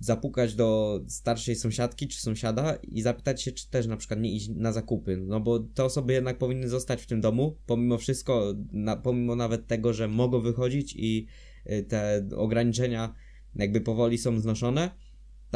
zapukać 0.00 0.54
do 0.54 1.00
starszej 1.08 1.56
sąsiadki 1.56 2.08
czy 2.08 2.20
sąsiada 2.20 2.74
i 2.82 3.02
zapytać 3.02 3.42
się, 3.42 3.52
czy 3.52 3.70
też 3.70 3.86
na 3.86 3.96
przykład 3.96 4.20
nie 4.20 4.32
iść 4.32 4.48
na 4.48 4.72
zakupy. 4.72 5.16
No 5.16 5.40
bo 5.40 5.58
te 5.58 5.84
osoby 5.84 6.12
jednak 6.12 6.38
powinny 6.38 6.68
zostać 6.68 7.02
w 7.02 7.06
tym 7.06 7.20
domu, 7.20 7.56
pomimo 7.66 7.98
wszystko, 7.98 8.54
na, 8.72 8.96
pomimo 8.96 9.36
nawet 9.36 9.66
tego, 9.66 9.92
że 9.92 10.08
mogą 10.08 10.40
wychodzić 10.40 10.94
i 10.96 11.26
y, 11.70 11.82
te 11.82 12.28
ograniczenia 12.36 13.14
jakby 13.54 13.80
powoli 13.80 14.18
są 14.18 14.40
znoszone. 14.40 14.90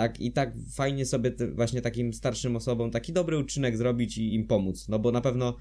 Tak, 0.01 0.21
i 0.21 0.33
tak 0.33 0.53
fajnie 0.75 1.07
sobie 1.07 1.33
właśnie 1.55 1.83
takim 1.83 2.13
starszym 2.13 2.57
osobom 2.57 2.91
taki 2.91 3.13
dobry 3.13 3.39
uczynek 3.39 3.77
zrobić 3.77 4.19
i 4.19 4.35
im 4.35 4.47
pomóc, 4.47 4.89
no 4.89 4.99
bo 4.99 5.13
na 5.13 5.21
pewno 5.21 5.57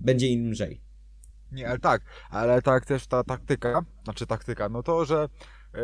będzie 0.00 0.28
im 0.28 0.50
lżej. 0.50 0.80
Nie, 1.52 1.68
ale 1.68 1.78
tak, 1.78 2.02
ale 2.30 2.62
tak 2.62 2.86
też 2.86 3.06
ta 3.06 3.24
taktyka, 3.24 3.84
znaczy 4.04 4.26
taktyka, 4.26 4.68
no 4.68 4.82
to, 4.82 5.04
że 5.04 5.28
yy 5.74 5.80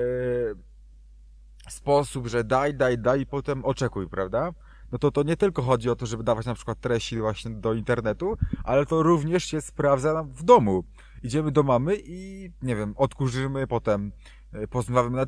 sposób, 1.68 2.26
że 2.26 2.44
daj, 2.44 2.74
daj, 2.74 2.98
daj 2.98 3.20
i 3.20 3.26
potem 3.26 3.64
oczekuj, 3.64 4.08
prawda? 4.08 4.52
No 4.92 4.98
to 4.98 5.10
to 5.10 5.22
nie 5.22 5.36
tylko 5.36 5.62
chodzi 5.62 5.90
o 5.90 5.96
to, 5.96 6.06
żeby 6.06 6.24
dawać 6.24 6.46
na 6.46 6.54
przykład 6.54 6.80
treści 6.80 7.20
właśnie 7.20 7.50
do 7.50 7.74
internetu, 7.74 8.36
ale 8.64 8.86
to 8.86 9.02
również 9.02 9.44
się 9.44 9.60
sprawdza 9.60 10.24
w 10.24 10.42
domu. 10.42 10.84
Idziemy 11.22 11.52
do 11.52 11.62
mamy 11.62 11.96
i, 12.04 12.50
nie 12.62 12.76
wiem, 12.76 12.94
odkurzymy, 12.96 13.66
potem 13.66 14.12
e, 14.54 14.68
pozmywamy, 14.68 15.26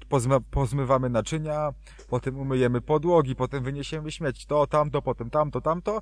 pozmywamy 0.51 1.11
naczynia, 1.11 1.71
potem 2.09 2.39
umyjemy 2.39 2.81
podłogi, 2.81 3.37
potem 3.37 3.65
wyniesiemy 3.65 4.13
śmieć, 4.13 4.47
to, 4.47 4.67
tamto, 4.67 5.03
potem 5.03 5.31
tamto, 5.31 5.61
tamto 5.61 6.01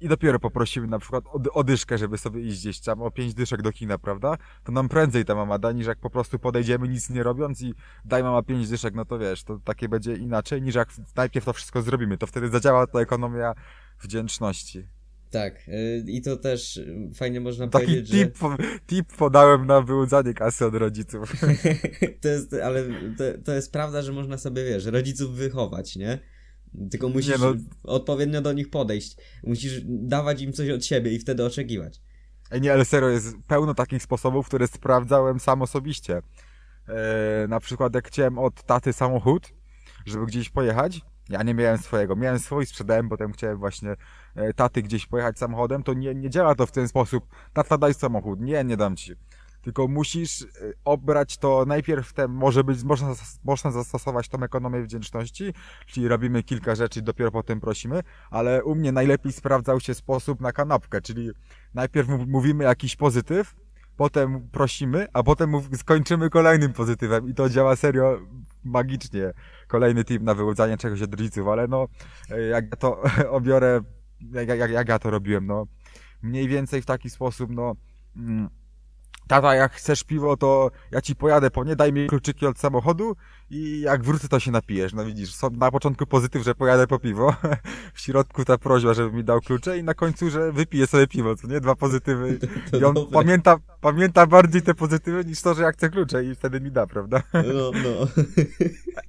i 0.00 0.08
dopiero 0.08 0.38
poprosimy 0.38 0.86
na 0.86 0.98
przykład 0.98 1.24
o, 1.26 1.40
o 1.52 1.64
dyszkę, 1.64 1.98
żeby 1.98 2.18
sobie 2.18 2.40
iść 2.40 2.60
gdzieś 2.60 2.80
tam, 2.80 3.02
o 3.02 3.10
pięć 3.10 3.34
dyszek 3.34 3.62
do 3.62 3.72
kina, 3.72 3.98
prawda? 3.98 4.36
To 4.64 4.72
nam 4.72 4.88
prędzej 4.88 5.24
ta 5.24 5.34
mama 5.34 5.58
da, 5.58 5.72
niż 5.72 5.86
jak 5.86 5.98
po 5.98 6.10
prostu 6.10 6.38
podejdziemy 6.38 6.88
nic 6.88 7.10
nie 7.10 7.22
robiąc 7.22 7.62
i 7.62 7.74
daj 8.04 8.22
mama 8.22 8.42
pięć 8.42 8.68
dyszek, 8.68 8.94
no 8.94 9.04
to 9.04 9.18
wiesz, 9.18 9.44
to 9.44 9.58
takie 9.64 9.88
będzie 9.88 10.14
inaczej, 10.14 10.62
niż 10.62 10.74
jak 10.74 10.88
najpierw 11.16 11.46
to 11.46 11.52
wszystko 11.52 11.82
zrobimy. 11.82 12.18
To 12.18 12.26
wtedy 12.26 12.48
zadziała 12.48 12.86
ta 12.86 13.00
ekonomia 13.00 13.54
wdzięczności. 14.00 14.88
Tak, 15.34 15.68
yy, 15.68 16.04
i 16.06 16.22
to 16.22 16.36
też 16.36 16.80
fajnie 17.14 17.40
można 17.40 17.68
Taki 17.68 17.86
powiedzieć, 17.86 18.10
tip, 18.10 18.38
że... 18.38 18.78
tip 18.86 19.16
podałem 19.16 19.66
na 19.66 19.80
wyłudzanie 19.80 20.34
kasy 20.34 20.66
od 20.66 20.74
rodziców. 20.74 21.32
to 22.22 22.28
jest, 22.28 22.54
ale 22.54 22.84
to, 23.18 23.24
to 23.44 23.52
jest 23.52 23.72
prawda, 23.72 24.02
że 24.02 24.12
można 24.12 24.38
sobie, 24.38 24.64
wiesz, 24.64 24.84
rodziców 24.84 25.34
wychować, 25.34 25.96
nie? 25.96 26.18
Tylko 26.90 27.08
musisz 27.08 27.38
no... 27.38 27.54
odpowiednio 27.82 28.42
do 28.42 28.52
nich 28.52 28.70
podejść. 28.70 29.16
Musisz 29.42 29.80
dawać 29.84 30.42
im 30.42 30.52
coś 30.52 30.70
od 30.70 30.84
siebie 30.84 31.12
i 31.12 31.18
wtedy 31.18 31.44
oczekiwać. 31.44 32.00
Nie, 32.60 32.72
ale 32.72 32.84
serio, 32.84 33.08
jest 33.08 33.36
pełno 33.48 33.74
takich 33.74 34.02
sposobów, 34.02 34.46
które 34.46 34.66
sprawdzałem 34.66 35.40
sam 35.40 35.62
osobiście. 35.62 36.22
Eee, 36.88 37.48
na 37.48 37.60
przykład 37.60 37.94
jak 37.94 38.08
chciałem 38.08 38.38
od 38.38 38.62
taty 38.62 38.92
samochód, 38.92 39.52
żeby 40.06 40.26
gdzieś 40.26 40.50
pojechać, 40.50 41.00
ja 41.28 41.42
nie 41.42 41.54
miałem 41.54 41.78
swojego, 41.78 42.16
miałem 42.16 42.38
swój, 42.38 42.66
sprzedałem, 42.66 43.08
potem 43.08 43.32
chciałem 43.32 43.58
właśnie 43.58 43.96
e, 44.34 44.54
taty 44.54 44.82
gdzieś 44.82 45.06
pojechać 45.06 45.38
samochodem, 45.38 45.82
to 45.82 45.94
nie, 45.94 46.14
nie 46.14 46.30
działa 46.30 46.54
to 46.54 46.66
w 46.66 46.72
ten 46.72 46.88
sposób, 46.88 47.26
tata 47.52 47.78
daj 47.78 47.94
samochód, 47.94 48.40
nie, 48.40 48.64
nie 48.64 48.76
dam 48.76 48.96
ci. 48.96 49.12
Tylko 49.64 49.88
musisz 49.88 50.42
y, 50.42 50.74
obrać 50.84 51.36
to 51.38 51.64
najpierw 51.66 52.12
ten, 52.12 52.30
może 52.30 52.64
być, 52.64 52.82
można, 52.82 53.14
można 53.44 53.70
zastosować 53.70 54.28
tą 54.28 54.42
ekonomię 54.42 54.82
wdzięczności, 54.82 55.54
czyli 55.86 56.08
robimy 56.08 56.42
kilka 56.42 56.74
rzeczy 56.74 57.02
dopiero 57.02 57.30
potem 57.30 57.60
prosimy, 57.60 58.02
ale 58.30 58.64
u 58.64 58.74
mnie 58.74 58.92
najlepiej 58.92 59.32
sprawdzał 59.32 59.80
się 59.80 59.94
sposób 59.94 60.40
na 60.40 60.52
kanapkę, 60.52 61.00
czyli 61.00 61.30
najpierw 61.74 62.08
mówimy 62.26 62.64
jakiś 62.64 62.96
pozytyw, 62.96 63.54
potem 63.96 64.48
prosimy, 64.52 65.06
a 65.12 65.22
potem 65.22 65.52
skończymy 65.76 66.30
kolejnym 66.30 66.72
pozytywem 66.72 67.28
i 67.28 67.34
to 67.34 67.48
działa 67.48 67.76
serio 67.76 68.20
magicznie. 68.64 69.32
Kolejny 69.68 70.04
tip 70.04 70.22
na 70.22 70.34
wyłudzanie 70.34 70.76
czegoś 70.76 71.02
od 71.02 71.10
rodziców, 71.10 71.48
ale 71.48 71.68
no, 71.68 71.88
jak 72.50 72.64
ja 72.70 72.76
to 72.76 73.02
obiorę, 73.30 73.80
jak, 74.32 74.48
jak, 74.48 74.70
jak 74.70 74.88
ja 74.88 74.98
to 74.98 75.10
robiłem, 75.10 75.46
no, 75.46 75.66
mniej 76.22 76.48
więcej 76.48 76.82
w 76.82 76.86
taki 76.86 77.10
sposób, 77.10 77.50
no, 77.50 77.74
mm, 78.16 78.48
tata, 79.26 79.54
jak 79.54 79.72
chcesz 79.72 80.04
piwo, 80.04 80.36
to 80.36 80.70
ja 80.90 81.00
ci 81.00 81.16
pojadę 81.16 81.50
po 81.50 81.64
nie, 81.64 81.76
daj 81.76 81.92
mi 81.92 82.06
kluczyki 82.06 82.46
od 82.46 82.58
samochodu 82.58 83.16
i 83.50 83.80
jak 83.80 84.02
wrócę, 84.02 84.28
to 84.28 84.40
się 84.40 84.50
napijesz. 84.50 84.92
No 84.92 85.04
widzisz, 85.04 85.32
na 85.52 85.70
początku 85.70 86.06
pozytyw, 86.06 86.44
że 86.44 86.54
pojadę 86.54 86.86
po 86.86 86.98
piwo, 86.98 87.36
w 87.94 88.00
środku 88.00 88.44
ta 88.44 88.58
prośba, 88.58 88.94
żeby 88.94 89.16
mi 89.16 89.24
dał 89.24 89.40
klucze 89.40 89.78
i 89.78 89.84
na 89.84 89.94
końcu, 89.94 90.30
że 90.30 90.52
wypiję 90.52 90.86
sobie 90.86 91.06
piwo, 91.06 91.36
co 91.36 91.48
nie? 91.48 91.60
Dwa 91.60 91.74
pozytywy. 91.74 92.38
I 92.80 92.84
on 92.84 92.94
pamięta, 93.12 93.56
pamięta 93.80 94.26
bardziej 94.26 94.62
te 94.62 94.74
pozytywy 94.74 95.24
niż 95.24 95.42
to, 95.42 95.54
że 95.54 95.62
ja 95.62 95.72
chcę 95.72 95.88
klucze 95.88 96.24
i 96.24 96.34
wtedy 96.34 96.60
mi 96.60 96.70
da, 96.70 96.86
prawda? 96.86 97.22
No, 97.32 97.70
no. 97.84 98.06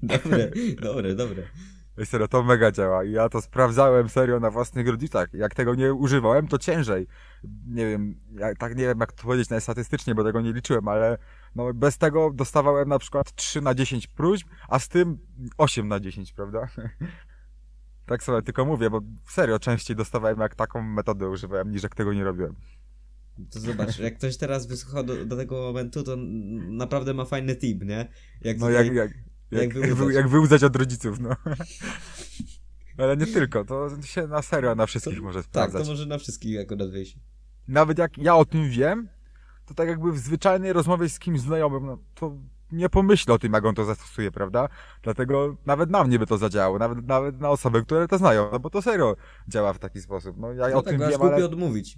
dobre, 0.17 0.51
dobre, 0.81 1.15
dobre. 1.15 1.43
Serio, 2.03 2.27
to 2.27 2.43
mega 2.43 2.71
działa 2.71 3.03
i 3.03 3.11
ja 3.11 3.29
to 3.29 3.41
sprawdzałem 3.41 4.09
serio 4.09 4.39
na 4.39 4.51
własnych 4.51 4.87
rodzicach. 4.87 5.33
Jak 5.33 5.55
tego 5.55 5.75
nie 5.75 5.93
używałem, 5.93 6.47
to 6.47 6.57
ciężej. 6.57 7.07
Nie 7.67 7.85
wiem, 7.85 8.15
ja, 8.31 8.55
tak 8.55 8.75
nie 8.75 8.83
wiem 8.83 8.99
jak 8.99 9.13
to 9.13 9.23
powiedzieć 9.23 9.49
na 9.49 9.59
statystycznie, 9.59 10.15
bo 10.15 10.23
tego 10.23 10.41
nie 10.41 10.53
liczyłem, 10.53 10.87
ale 10.87 11.17
no 11.55 11.73
bez 11.73 11.97
tego 11.97 12.31
dostawałem 12.33 12.89
na 12.89 12.99
przykład 12.99 13.35
3 13.35 13.61
na 13.61 13.75
10 13.75 14.07
próśb, 14.07 14.47
a 14.69 14.79
z 14.79 14.87
tym 14.87 15.17
8 15.57 15.87
na 15.87 15.99
10, 15.99 16.33
prawda? 16.33 16.67
tak 18.05 18.23
sobie 18.23 18.41
tylko 18.41 18.65
mówię, 18.65 18.89
bo 18.89 19.01
serio 19.29 19.59
częściej 19.59 19.95
dostawałem 19.95 20.39
jak 20.39 20.55
taką 20.55 20.81
metodę 20.81 21.29
używałem, 21.29 21.71
niż 21.71 21.83
jak 21.83 21.95
tego 21.95 22.13
nie 22.13 22.23
robiłem. 22.23 22.55
To 23.51 23.59
zobacz, 23.59 23.99
jak 23.99 24.17
ktoś 24.17 24.37
teraz 24.37 24.67
wysłuchał 24.67 25.03
do, 25.03 25.25
do, 25.25 25.37
tego 25.37 25.61
momentu, 25.61 26.03
to 26.03 26.15
naprawdę 26.69 27.13
ma 27.13 27.25
fajny 27.25 27.55
tip, 27.55 27.83
nie? 27.83 28.07
Jak 28.41 28.59
no 28.59 28.69
jak, 28.69 28.93
jak, 28.93 29.11
jak, 29.55 29.75
jak, 29.75 29.93
wyłudzać. 29.93 30.15
jak 30.15 30.27
wyłudzać 30.27 30.63
od 30.63 30.75
rodziców, 30.75 31.19
no. 31.19 31.29
Ale 32.97 33.17
nie 33.17 33.27
tylko, 33.27 33.65
to 33.65 33.89
się 34.03 34.27
na 34.27 34.41
serio 34.41 34.75
na 34.75 34.85
wszystkich 34.85 35.17
to, 35.17 35.23
może 35.23 35.43
sprawdzać. 35.43 35.73
Tak, 35.73 35.83
to 35.83 35.91
może 35.91 36.05
na 36.05 36.17
wszystkich 36.17 36.59
akurat 36.59 36.91
wyjść. 36.91 37.17
Nawet 37.67 37.97
jak 37.97 38.17
ja 38.17 38.35
o 38.35 38.45
tym 38.45 38.69
wiem, 38.69 39.07
to 39.65 39.73
tak 39.73 39.87
jakby 39.87 40.11
w 40.11 40.19
zwyczajnej 40.19 40.73
rozmowie 40.73 41.09
z 41.09 41.19
kimś 41.19 41.39
znajomym, 41.39 41.85
no 41.85 41.97
to 42.15 42.37
nie 42.71 42.89
pomyślę 42.89 43.33
o 43.33 43.39
tym, 43.39 43.53
jak 43.53 43.65
on 43.65 43.75
to 43.75 43.85
zastosuje, 43.85 44.31
prawda? 44.31 44.69
Dlatego 45.03 45.57
nawet 45.65 45.89
na 45.89 46.03
mnie 46.03 46.19
by 46.19 46.25
to 46.25 46.37
zadziałało, 46.37 46.79
nawet, 46.79 47.07
nawet 47.07 47.39
na 47.39 47.49
osoby, 47.49 47.83
które 47.83 48.07
to 48.07 48.17
znają, 48.17 48.49
no 48.51 48.59
bo 48.59 48.69
to 48.69 48.81
serio 48.81 49.15
działa 49.47 49.73
w 49.73 49.79
taki 49.79 50.01
sposób. 50.01 50.37
No 50.37 50.53
ja 50.53 50.67
no 50.67 50.77
o 50.77 50.81
tak, 50.81 50.91
tym 50.97 51.09
wiem, 51.09 51.21
ale... 51.21 51.45
odmówić. 51.45 51.97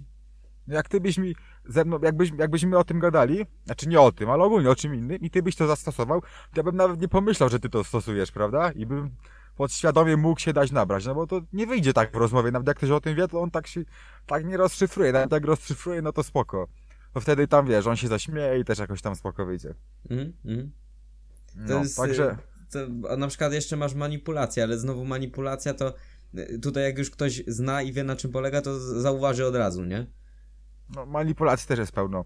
Jak 0.68 0.88
ty 0.88 1.00
byś 1.00 1.18
mi 1.18 1.34
ze 1.64 1.84
mną, 1.84 1.98
jakbyś, 2.02 2.32
jakbyśmy 2.38 2.78
o 2.78 2.84
tym 2.84 2.98
gadali, 2.98 3.46
znaczy 3.64 3.88
nie 3.88 4.00
o 4.00 4.12
tym, 4.12 4.30
ale 4.30 4.44
ogólnie 4.44 4.70
o 4.70 4.76
czym 4.76 4.94
innym 4.94 5.18
i 5.20 5.30
ty 5.30 5.42
byś 5.42 5.56
to 5.56 5.66
zastosował, 5.66 6.20
to 6.20 6.26
ja 6.56 6.62
bym 6.62 6.76
nawet 6.76 7.00
nie 7.00 7.08
pomyślał, 7.08 7.48
że 7.48 7.60
ty 7.60 7.68
to 7.68 7.84
stosujesz, 7.84 8.32
prawda? 8.32 8.72
I 8.72 8.86
bym 8.86 9.10
podświadomie 9.56 10.16
mógł 10.16 10.40
się 10.40 10.52
dać 10.52 10.72
nabrać, 10.72 11.06
no 11.06 11.14
bo 11.14 11.26
to 11.26 11.40
nie 11.52 11.66
wyjdzie 11.66 11.92
tak 11.92 12.12
w 12.12 12.16
rozmowie, 12.16 12.50
nawet 12.50 12.68
jak 12.68 12.76
ktoś 12.76 12.90
o 12.90 13.00
tym 13.00 13.16
wie, 13.16 13.28
to 13.28 13.40
on 13.40 13.50
tak 13.50 13.66
się, 13.66 13.84
tak 14.26 14.44
nie 14.44 14.56
rozszyfruje, 14.56 15.12
nawet 15.12 15.32
jak 15.32 15.44
rozszyfruje, 15.44 16.02
no 16.02 16.12
to 16.12 16.22
spoko. 16.22 16.68
To 17.12 17.20
wtedy 17.20 17.48
tam, 17.48 17.66
wiesz, 17.66 17.86
on 17.86 17.96
się 17.96 18.08
zaśmieje 18.08 18.60
i 18.60 18.64
też 18.64 18.78
jakoś 18.78 19.02
tam 19.02 19.16
spoko 19.16 19.46
wyjdzie. 19.46 19.74
Mhm, 20.10 20.32
mhm. 20.44 20.72
No, 21.56 21.78
jest, 21.78 21.96
także... 21.96 22.36
To, 22.70 23.16
na 23.16 23.28
przykład 23.28 23.52
jeszcze 23.52 23.76
masz 23.76 23.94
manipulację, 23.94 24.62
ale 24.62 24.78
znowu 24.78 25.04
manipulacja 25.04 25.74
to 25.74 25.94
y, 26.38 26.58
tutaj 26.58 26.82
jak 26.82 26.98
już 26.98 27.10
ktoś 27.10 27.42
zna 27.46 27.82
i 27.82 27.92
wie 27.92 28.04
na 28.04 28.16
czym 28.16 28.32
polega, 28.32 28.62
to 28.62 28.80
zauważy 28.80 29.46
od 29.46 29.54
razu, 29.54 29.84
nie? 29.84 30.06
No, 30.96 31.06
manipulacji 31.06 31.68
też 31.68 31.78
jest 31.78 31.92
pełno. 31.92 32.24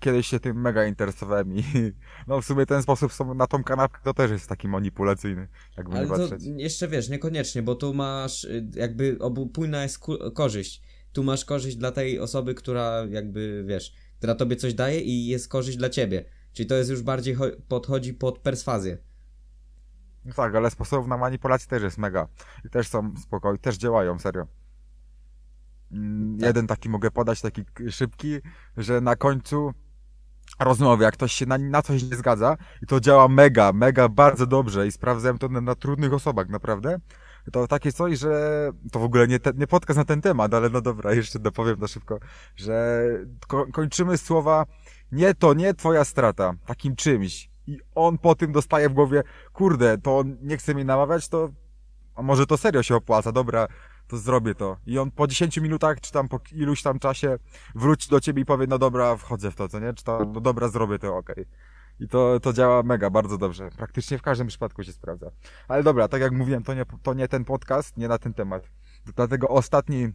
Kiedyś 0.00 0.26
się 0.26 0.40
tym 0.40 0.60
mega 0.60 0.86
interesowałem 0.86 1.52
i 1.52 1.62
no 2.28 2.40
w 2.40 2.44
sumie 2.44 2.66
ten 2.66 2.82
sposób 2.82 3.12
na 3.34 3.46
tą 3.46 3.64
kanapkę 3.64 4.00
to 4.04 4.14
też 4.14 4.30
jest 4.30 4.48
taki 4.48 4.68
manipulacyjny, 4.68 5.48
jakby 5.76 5.96
Ale 5.96 6.06
to 6.06 6.28
jeszcze 6.56 6.88
wiesz, 6.88 7.08
niekoniecznie, 7.08 7.62
bo 7.62 7.74
tu 7.74 7.94
masz 7.94 8.44
y, 8.44 8.68
jakby 8.74 9.16
obopólna 9.20 9.82
jest 9.82 10.00
korzyść. 10.34 10.82
Tu 11.12 11.22
masz 11.22 11.44
korzyść 11.44 11.76
dla 11.76 11.92
tej 11.92 12.20
osoby, 12.20 12.54
która 12.54 13.06
jakby, 13.10 13.64
wiesz, 13.66 13.94
która 14.18 14.34
tobie 14.34 14.56
coś 14.56 14.74
daje 14.74 15.00
i 15.00 15.26
jest 15.26 15.48
korzyść 15.48 15.78
dla 15.78 15.88
ciebie. 15.88 16.24
Czyli 16.52 16.68
to 16.68 16.74
jest 16.74 16.90
już 16.90 17.02
bardziej 17.02 17.36
podchodzi 17.68 18.14
pod 18.14 18.38
perswazję. 18.38 18.98
No 20.24 20.34
tak, 20.34 20.54
ale 20.54 20.70
sposobów 20.70 21.06
na 21.06 21.16
manipulację 21.16 21.68
też 21.68 21.82
jest 21.82 21.98
mega. 21.98 22.28
I 22.64 22.70
też 22.70 22.88
są 22.88 23.14
spokojni, 23.22 23.58
też 23.58 23.76
działają, 23.76 24.18
serio. 24.18 24.46
Mm, 25.92 26.38
tak. 26.38 26.46
Jeden 26.46 26.66
taki 26.66 26.88
mogę 26.88 27.10
podać, 27.10 27.40
taki 27.40 27.64
szybki, 27.90 28.38
że 28.76 29.00
na 29.00 29.16
końcu 29.16 29.72
rozmowy, 30.60 31.04
jak 31.04 31.14
ktoś 31.14 31.32
się 31.32 31.46
na, 31.46 31.58
na 31.58 31.82
coś 31.82 32.02
nie 32.02 32.16
zgadza 32.16 32.56
i 32.82 32.86
to 32.86 33.00
działa 33.00 33.28
mega, 33.28 33.72
mega 33.72 34.08
bardzo 34.08 34.46
dobrze 34.46 34.86
i 34.86 34.92
sprawdzałem 34.92 35.38
to 35.38 35.48
na, 35.48 35.60
na 35.60 35.74
trudnych 35.74 36.12
osobach, 36.12 36.48
naprawdę. 36.48 36.98
To 37.52 37.66
takie 37.66 37.92
coś, 37.92 38.18
że 38.18 38.70
to 38.92 38.98
w 38.98 39.02
ogóle 39.02 39.28
nie, 39.28 39.40
te, 39.40 39.52
nie 39.56 39.66
podcast 39.66 39.96
na 39.96 40.04
ten 40.04 40.20
temat, 40.20 40.54
ale 40.54 40.70
no 40.70 40.80
dobra, 40.80 41.14
jeszcze 41.14 41.38
dopowiem 41.38 41.76
to 41.76 41.88
szybko, 41.88 42.18
że 42.56 43.04
ko 43.46 43.66
kończymy 43.72 44.18
słowa 44.18 44.66
nie 45.12 45.34
to, 45.34 45.54
nie 45.54 45.74
twoja 45.74 46.04
strata, 46.04 46.54
takim 46.66 46.96
czymś. 46.96 47.50
I 47.66 47.78
on 47.94 48.18
po 48.18 48.34
tym 48.34 48.52
dostaje 48.52 48.88
w 48.88 48.92
głowie, 48.92 49.22
kurde, 49.52 49.98
to 49.98 50.18
on 50.18 50.36
nie 50.42 50.56
chce 50.56 50.74
mi 50.74 50.84
namawiać, 50.84 51.28
to 51.28 51.48
a 52.14 52.22
może 52.22 52.46
to 52.46 52.56
serio 52.56 52.82
się 52.82 52.96
opłaca, 52.96 53.32
dobra, 53.32 53.68
to 54.08 54.16
zrobię 54.16 54.54
to. 54.54 54.76
I 54.86 54.98
on 54.98 55.10
po 55.10 55.26
10 55.26 55.58
minutach, 55.58 56.00
czy 56.00 56.12
tam 56.12 56.28
po 56.28 56.40
iluś 56.52 56.82
tam 56.82 56.98
czasie 56.98 57.38
wróci 57.74 58.10
do 58.10 58.20
ciebie 58.20 58.42
i 58.42 58.44
powie, 58.44 58.66
no 58.66 58.78
dobra, 58.78 59.16
wchodzę 59.16 59.50
w 59.50 59.54
to, 59.54 59.68
co 59.68 59.80
nie? 59.80 59.94
Czy 59.94 60.04
to, 60.04 60.18
no 60.34 60.40
dobra, 60.40 60.68
zrobię 60.68 60.98
to, 60.98 61.16
okej. 61.16 61.32
Okay. 61.34 61.46
I 62.00 62.08
to, 62.08 62.40
to 62.40 62.52
działa 62.52 62.82
mega, 62.82 63.10
bardzo 63.10 63.38
dobrze. 63.38 63.70
Praktycznie 63.76 64.18
w 64.18 64.22
każdym 64.22 64.46
przypadku 64.46 64.82
się 64.82 64.92
sprawdza. 64.92 65.30
Ale 65.68 65.82
dobra, 65.82 66.08
tak 66.08 66.20
jak 66.20 66.32
mówiłem, 66.32 66.62
to 66.62 66.74
nie, 66.74 66.84
to 67.02 67.14
nie 67.14 67.28
ten 67.28 67.44
podcast, 67.44 67.96
nie 67.96 68.08
na 68.08 68.18
ten 68.18 68.34
temat. 68.34 68.62
Dlatego 69.16 69.48
ostatni 69.48 70.12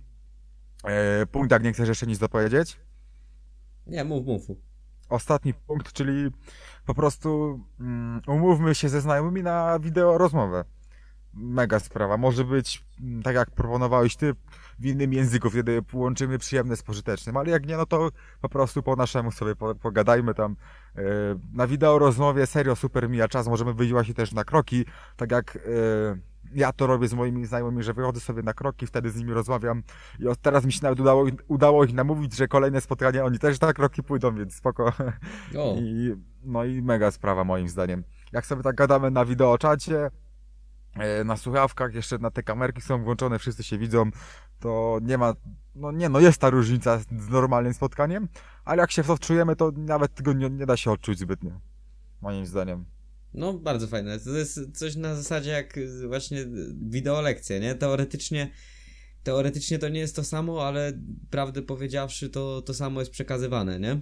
e, 0.84 1.26
punkt, 1.26 1.52
jak 1.52 1.64
nie 1.64 1.74
chcesz 1.74 1.90
jeszcze 1.90 2.08
nic 2.08 2.20
dopowiedzieć? 2.20 2.80
Nie, 3.88 4.04
mów, 4.04 4.26
mów. 4.26 4.42
Ostatni 5.10 5.54
punkt, 5.54 5.94
czyli 5.94 6.32
po 6.86 6.94
prostu 6.94 7.60
um, 7.80 8.22
umówmy 8.28 8.76
się 8.76 8.90
ze 8.90 9.02
znajomymi 9.02 9.44
na 9.44 9.80
wideo 9.80 10.18
rozmowę 10.18 10.66
mega 11.38 11.80
sprawa. 11.80 12.18
Może 12.18 12.44
być, 12.44 12.86
mm, 13.02 13.24
tak 13.24 13.36
jak 13.36 13.52
proponowałeś 13.52 14.16
ty, 14.16 14.34
w 14.80 14.86
innym 14.86 15.14
języku, 15.14 15.50
wtedy 15.50 15.82
połączymy 15.82 16.38
przyjemne 16.38 16.76
z 16.76 16.84
pożytecznym, 16.84 17.38
ale 17.38 17.50
jak 17.50 17.66
nie, 17.66 17.78
no 17.78 17.86
to 17.86 18.10
po 18.42 18.50
prostu 18.50 18.84
po 18.84 18.96
naszemu 18.96 19.32
sobie 19.32 19.56
pogadajmy 19.82 20.34
tam. 20.34 20.56
E, 20.96 21.02
na 21.54 21.68
wideo 21.68 22.00
rozmowie 22.00 22.48
serio 22.48 22.76
super 22.76 23.10
mija 23.10 23.28
czas, 23.28 23.48
możemy 23.48 23.74
wyjść 23.74 23.94
się 24.04 24.14
też 24.14 24.32
na 24.32 24.44
kroki, 24.44 24.86
tak 25.18 25.32
jak 25.32 25.56
e, 25.56 25.60
ja 26.54 26.74
to 26.74 26.88
robię 26.88 27.08
z 27.08 27.14
moimi 27.14 27.46
znajomymi, 27.46 27.84
że 27.84 27.94
wychodzę 27.94 28.20
sobie 28.20 28.44
na 28.44 28.54
kroki, 28.54 28.88
wtedy 28.88 29.10
z 29.10 29.16
nimi 29.16 29.34
rozmawiam 29.34 29.84
i 30.20 30.24
teraz 30.42 30.66
mi 30.66 30.72
się 30.72 30.80
nawet 30.84 31.00
udało, 31.00 31.26
udało 31.48 31.84
ich 31.84 31.94
namówić, 31.94 32.36
że 32.36 32.48
kolejne 32.48 32.82
spotkania 32.82 33.26
oni 33.26 33.40
też 33.40 33.62
na 33.62 33.74
kroki 33.74 34.04
pójdą, 34.04 34.36
więc 34.36 34.56
spoko. 34.56 34.94
I, 35.78 36.16
no 36.44 36.66
i 36.66 36.82
mega 36.82 37.12
sprawa 37.12 37.44
moim 37.44 37.70
zdaniem. 37.70 38.04
Jak 38.32 38.46
sobie 38.46 38.64
tak 38.64 38.76
gadamy 38.76 39.12
na 39.12 39.26
wideoczacie, 39.26 40.10
na 41.26 41.38
słuchawkach, 41.38 41.94
jeszcze 41.94 42.18
na 42.18 42.32
te 42.32 42.44
kamerki 42.44 42.82
są 42.82 43.04
włączone, 43.04 43.40
wszyscy 43.40 43.64
się 43.64 43.78
widzą, 43.78 44.12
to 44.60 45.00
nie 45.02 45.18
ma, 45.18 45.34
no 45.76 45.92
nie 45.92 46.10
no, 46.10 46.20
jest 46.20 46.42
ta 46.42 46.50
różnica 46.50 47.00
z 47.00 47.30
normalnym 47.30 47.74
spotkaniem, 47.74 48.28
ale 48.66 48.82
jak 48.82 48.92
się 48.92 49.04
w 49.04 49.08
to 49.08 49.16
wczujemy, 49.16 49.56
to 49.56 49.72
nawet 49.78 50.16
tego 50.16 50.34
nie, 50.34 50.50
nie 50.50 50.66
da 50.66 50.78
się 50.78 50.92
odczuć 50.92 51.20
zbytnio, 51.20 51.52
moim 52.22 52.46
zdaniem. 52.46 52.86
No, 53.34 53.54
bardzo 53.54 53.88
fajne. 53.88 54.20
To 54.20 54.30
jest 54.30 54.78
coś 54.78 54.96
na 54.96 55.16
zasadzie 55.16 55.50
jak 55.50 55.80
właśnie 56.08 56.46
wideolekcje, 56.90 57.60
nie? 57.60 57.76
Teoretycznie, 57.76 58.52
teoretycznie 59.24 59.80
to 59.80 59.90
nie 59.90 60.00
jest 60.00 60.16
to 60.16 60.24
samo, 60.24 60.68
ale 60.68 60.94
prawdę 61.30 61.62
powiedziawszy, 61.62 62.30
to, 62.30 62.62
to 62.62 62.74
samo 62.74 63.00
jest 63.00 63.12
przekazywane, 63.12 63.80
nie? 63.80 64.02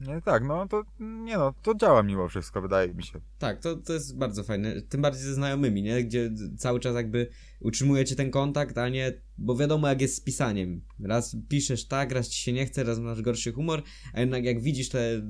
Nie, 0.00 0.20
tak, 0.22 0.44
no 0.44 0.68
to 0.68 0.82
nie 1.00 1.36
no, 1.36 1.54
to 1.62 1.74
działa 1.74 2.02
mimo 2.02 2.28
wszystko, 2.28 2.62
wydaje 2.62 2.94
mi 2.94 3.02
się. 3.02 3.20
Tak, 3.38 3.60
to, 3.60 3.76
to 3.76 3.92
jest 3.92 4.18
bardzo 4.18 4.44
fajne. 4.44 4.82
Tym 4.82 5.02
bardziej 5.02 5.22
ze 5.22 5.34
znajomymi, 5.34 5.82
nie? 5.82 6.04
Gdzie 6.04 6.30
cały 6.58 6.80
czas 6.80 6.94
jakby 6.94 7.28
utrzymujecie 7.60 8.16
ten 8.16 8.30
kontakt, 8.30 8.78
a 8.78 8.88
nie, 8.88 9.12
bo 9.38 9.56
wiadomo 9.56 9.88
jak 9.88 10.00
jest 10.00 10.16
z 10.16 10.20
pisaniem. 10.20 10.80
Raz 11.04 11.36
piszesz 11.48 11.86
tak, 11.86 12.12
raz 12.12 12.28
ci 12.28 12.42
się 12.42 12.52
nie 12.52 12.66
chce, 12.66 12.84
raz 12.84 12.98
masz 12.98 13.22
gorszy 13.22 13.52
humor, 13.52 13.82
a 14.14 14.20
jednak 14.20 14.44
jak 14.44 14.60
widzisz 14.60 14.88
te 14.88 15.22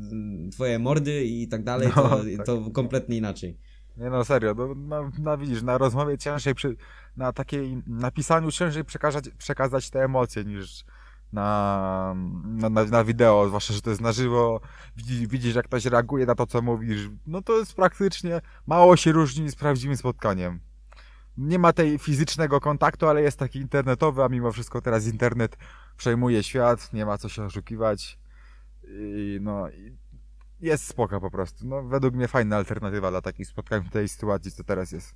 twoje 0.52 0.78
mordy 0.78 1.24
i 1.24 1.48
tak 1.48 1.64
dalej, 1.64 1.88
to, 1.94 2.10
no, 2.10 2.36
tak. 2.36 2.46
to 2.46 2.70
kompletnie 2.70 3.16
inaczej. 3.16 3.58
Nie 3.96 4.10
no, 4.10 4.24
serio, 4.24 4.54
no, 4.54 4.74
no, 4.74 5.10
no 5.18 5.38
widzisz, 5.38 5.62
na 5.62 5.78
rozmowie 5.78 6.18
ciężej, 6.18 6.54
przy, 6.54 6.76
na 7.16 7.32
takiej, 7.32 7.82
na 7.86 8.10
pisaniu 8.10 8.50
ciężej 8.50 8.84
przekazać, 8.84 9.24
przekazać 9.38 9.90
te 9.90 10.04
emocje 10.04 10.44
niż 10.44 10.84
na, 11.32 12.14
na, 12.44 12.84
na, 12.84 13.04
wideo, 13.04 13.48
zwłaszcza, 13.48 13.74
że 13.74 13.82
to 13.82 13.90
jest 13.90 14.02
na 14.02 14.12
żywo, 14.12 14.60
widzisz, 14.96 15.26
widzisz, 15.26 15.54
jak 15.54 15.64
ktoś 15.64 15.84
reaguje 15.84 16.26
na 16.26 16.34
to, 16.34 16.46
co 16.46 16.62
mówisz, 16.62 17.08
no 17.26 17.42
to 17.42 17.58
jest 17.58 17.74
praktycznie, 17.74 18.40
mało 18.66 18.96
się 18.96 19.12
różni 19.12 19.50
z 19.50 19.56
prawdziwym 19.56 19.96
spotkaniem. 19.96 20.60
Nie 21.36 21.58
ma 21.58 21.72
tej 21.72 21.98
fizycznego 21.98 22.60
kontaktu, 22.60 23.08
ale 23.08 23.22
jest 23.22 23.38
taki 23.38 23.58
internetowy, 23.58 24.24
a 24.24 24.28
mimo 24.28 24.52
wszystko 24.52 24.80
teraz 24.80 25.06
internet 25.06 25.56
przejmuje 25.96 26.42
świat, 26.42 26.92
nie 26.92 27.06
ma 27.06 27.18
co 27.18 27.28
się 27.28 27.44
oszukiwać 27.44 28.18
i 28.88 29.38
no, 29.40 29.66
jest 30.60 30.86
spoko 30.86 31.20
po 31.20 31.30
prostu. 31.30 31.66
No, 31.66 31.82
według 31.82 32.14
mnie 32.14 32.28
fajna 32.28 32.56
alternatywa 32.56 33.10
dla 33.10 33.20
takich 33.20 33.46
spotkań 33.48 33.84
w 33.84 33.90
tej 33.90 34.08
sytuacji, 34.08 34.50
co 34.50 34.64
teraz 34.64 34.92
jest 34.92 35.14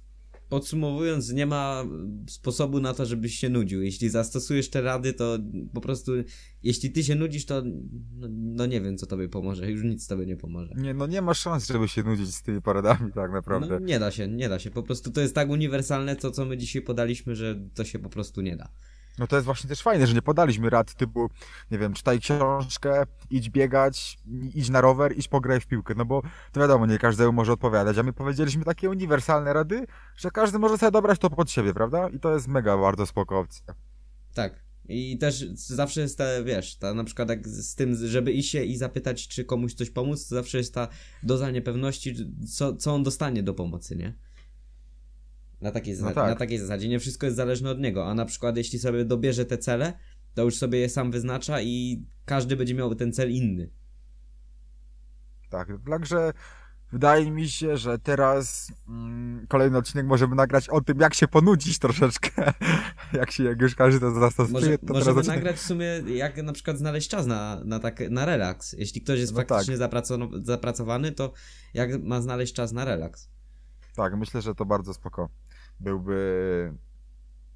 podsumowując, 0.48 1.32
nie 1.32 1.46
ma 1.46 1.84
sposobu 2.28 2.80
na 2.80 2.94
to, 2.94 3.06
żebyś 3.06 3.38
się 3.38 3.48
nudził. 3.48 3.82
Jeśli 3.82 4.10
zastosujesz 4.10 4.70
te 4.70 4.82
rady, 4.82 5.12
to 5.12 5.38
po 5.74 5.80
prostu, 5.80 6.12
jeśli 6.62 6.90
ty 6.90 7.04
się 7.04 7.14
nudzisz, 7.14 7.46
to 7.46 7.62
no, 8.14 8.28
no 8.30 8.66
nie 8.66 8.80
wiem, 8.80 8.98
co 8.98 9.06
tobie 9.06 9.28
pomoże. 9.28 9.70
Już 9.70 9.84
nic 9.84 10.06
tobie 10.06 10.26
nie 10.26 10.36
pomoże. 10.36 10.74
Nie, 10.76 10.94
no 10.94 11.06
nie 11.06 11.22
ma 11.22 11.34
szans, 11.34 11.68
żeby 11.68 11.88
się 11.88 12.02
nudzić 12.02 12.34
z 12.34 12.42
tymi 12.42 12.62
poradami, 12.62 13.12
tak 13.12 13.32
naprawdę. 13.32 13.80
No, 13.80 13.86
nie 13.86 13.98
da 13.98 14.10
się, 14.10 14.28
nie 14.28 14.48
da 14.48 14.58
się. 14.58 14.70
Po 14.70 14.82
prostu 14.82 15.10
to 15.10 15.20
jest 15.20 15.34
tak 15.34 15.50
uniwersalne, 15.50 16.16
to 16.16 16.30
co 16.30 16.44
my 16.44 16.56
dzisiaj 16.56 16.82
podaliśmy, 16.82 17.34
że 17.34 17.60
to 17.74 17.84
się 17.84 17.98
po 17.98 18.08
prostu 18.08 18.40
nie 18.40 18.56
da. 18.56 18.68
No 19.18 19.26
to 19.26 19.36
jest 19.36 19.44
właśnie 19.46 19.68
też 19.68 19.82
fajne, 19.82 20.06
że 20.06 20.14
nie 20.14 20.22
podaliśmy 20.22 20.70
rad 20.70 20.94
typu, 20.94 21.30
nie 21.70 21.78
wiem, 21.78 21.94
czytaj 21.94 22.20
książkę, 22.20 23.02
idź 23.30 23.50
biegać, 23.50 24.18
idź 24.54 24.70
na 24.70 24.80
rower, 24.80 25.18
idź 25.18 25.28
pograj 25.28 25.60
w 25.60 25.66
piłkę, 25.66 25.94
no 25.96 26.04
bo 26.04 26.22
to 26.52 26.60
wiadomo, 26.60 26.86
nie 26.86 26.98
każdemu 26.98 27.32
może 27.32 27.52
odpowiadać, 27.52 27.98
a 27.98 28.02
my 28.02 28.12
powiedzieliśmy 28.12 28.64
takie 28.64 28.90
uniwersalne 28.90 29.52
rady, 29.52 29.86
że 30.16 30.30
każdy 30.30 30.58
może 30.58 30.78
sobie 30.78 30.92
dobrać 30.92 31.18
to 31.18 31.30
pod 31.30 31.50
siebie, 31.50 31.74
prawda? 31.74 32.08
I 32.08 32.20
to 32.20 32.34
jest 32.34 32.48
mega 32.48 32.78
bardzo 32.78 33.06
spoko 33.06 33.38
opcja. 33.38 33.74
Tak. 34.34 34.64
I 34.88 35.18
też 35.18 35.46
zawsze 35.54 36.00
jest 36.00 36.18
ta, 36.18 36.24
wiesz, 36.44 36.76
ta 36.76 36.94
na 36.94 37.04
przykład 37.04 37.28
jak 37.28 37.48
z 37.48 37.74
tym, 37.74 37.96
żeby 38.06 38.32
iść 38.32 38.50
się 38.50 38.64
i 38.64 38.76
zapytać, 38.76 39.28
czy 39.28 39.44
komuś 39.44 39.74
coś 39.74 39.90
pomóc, 39.90 40.28
to 40.28 40.34
zawsze 40.34 40.58
jest 40.58 40.74
ta 40.74 40.88
doza 41.22 41.50
niepewności, 41.50 42.16
co, 42.56 42.76
co 42.76 42.94
on 42.94 43.02
dostanie 43.02 43.42
do 43.42 43.54
pomocy, 43.54 43.96
nie? 43.96 44.14
Na 45.64 45.70
takiej, 45.70 45.96
no 46.00 46.12
tak. 46.12 46.28
na 46.28 46.34
takiej 46.34 46.58
zasadzie. 46.58 46.88
Nie 46.88 46.98
wszystko 46.98 47.26
jest 47.26 47.36
zależne 47.36 47.70
od 47.70 47.80
niego. 47.80 48.06
A 48.06 48.14
na 48.14 48.24
przykład, 48.24 48.56
jeśli 48.56 48.78
sobie 48.78 49.04
dobierze 49.04 49.44
te 49.44 49.58
cele, 49.58 49.92
to 50.34 50.44
już 50.44 50.56
sobie 50.56 50.78
je 50.78 50.88
sam 50.88 51.10
wyznacza 51.10 51.60
i 51.60 52.06
każdy 52.24 52.56
będzie 52.56 52.74
miał 52.74 52.94
ten 52.94 53.12
cel 53.12 53.30
inny. 53.30 53.70
Tak, 55.50 55.68
także 55.90 56.32
wydaje 56.92 57.30
mi 57.30 57.48
się, 57.48 57.76
że 57.76 57.98
teraz 57.98 58.72
mm, 58.88 59.46
kolejny 59.48 59.78
odcinek 59.78 60.06
możemy 60.06 60.34
nagrać 60.34 60.68
o 60.68 60.80
tym, 60.80 61.00
jak 61.00 61.14
się 61.14 61.28
ponudzić 61.28 61.78
troszeczkę. 61.78 62.52
jak 63.20 63.30
się, 63.30 63.44
jak 63.44 63.60
już 63.60 63.74
każdy 63.74 64.00
to 64.00 64.10
zastosuje, 64.10 64.52
Może, 64.52 64.78
to 64.78 64.94
Możemy 64.94 65.18
odcinek... 65.18 65.36
nagrać 65.36 65.56
w 65.56 65.66
sumie, 65.66 65.86
jak 66.06 66.42
na 66.42 66.52
przykład 66.52 66.78
znaleźć 66.78 67.08
czas 67.08 67.26
na, 67.26 67.60
na, 67.64 67.78
tak, 67.78 68.10
na 68.10 68.24
relaks. 68.24 68.72
Jeśli 68.72 69.00
ktoś 69.00 69.18
jest 69.18 69.32
no 69.32 69.42
faktycznie 69.42 69.78
tak. 69.78 69.90
zapracowany, 70.42 71.12
to 71.12 71.32
jak 71.74 72.02
ma 72.02 72.20
znaleźć 72.20 72.54
czas 72.54 72.72
na 72.72 72.84
relaks? 72.84 73.28
Tak, 73.96 74.16
myślę, 74.16 74.42
że 74.42 74.54
to 74.54 74.64
bardzo 74.64 74.94
spoko 74.94 75.28
byłby 75.80 76.72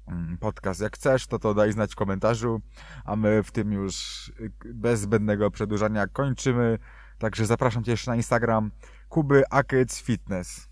mm, 0.07 0.37
podcast. 0.37 0.81
Jak 0.81 0.95
chcesz, 0.95 1.27
to 1.27 1.39
to 1.39 1.53
daj 1.53 1.71
znać 1.71 1.91
w 1.91 1.95
komentarzu, 1.95 2.61
a 3.05 3.15
my 3.15 3.43
w 3.43 3.51
tym 3.51 3.71
już 3.71 4.27
y, 4.39 4.73
bez 4.73 4.99
zbędnego 4.99 5.51
przedłużania 5.51 6.07
kończymy. 6.07 6.77
Także 7.17 7.45
zapraszam 7.45 7.83
Cię 7.83 7.91
jeszcze 7.91 8.11
na 8.11 8.17
Instagram 8.17 8.71
Kuby 9.09 9.43
Akyc 9.49 10.01
Fitness. 10.01 10.69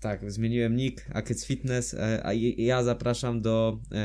Tak, 0.00 0.30
zmieniłem 0.30 0.76
nick 0.76 1.06
Akyc 1.14 1.44
Fitness, 1.46 1.94
e, 1.94 2.26
a 2.26 2.32
ja 2.56 2.82
zapraszam 2.82 3.42
do 3.42 3.78
e, 3.92 3.96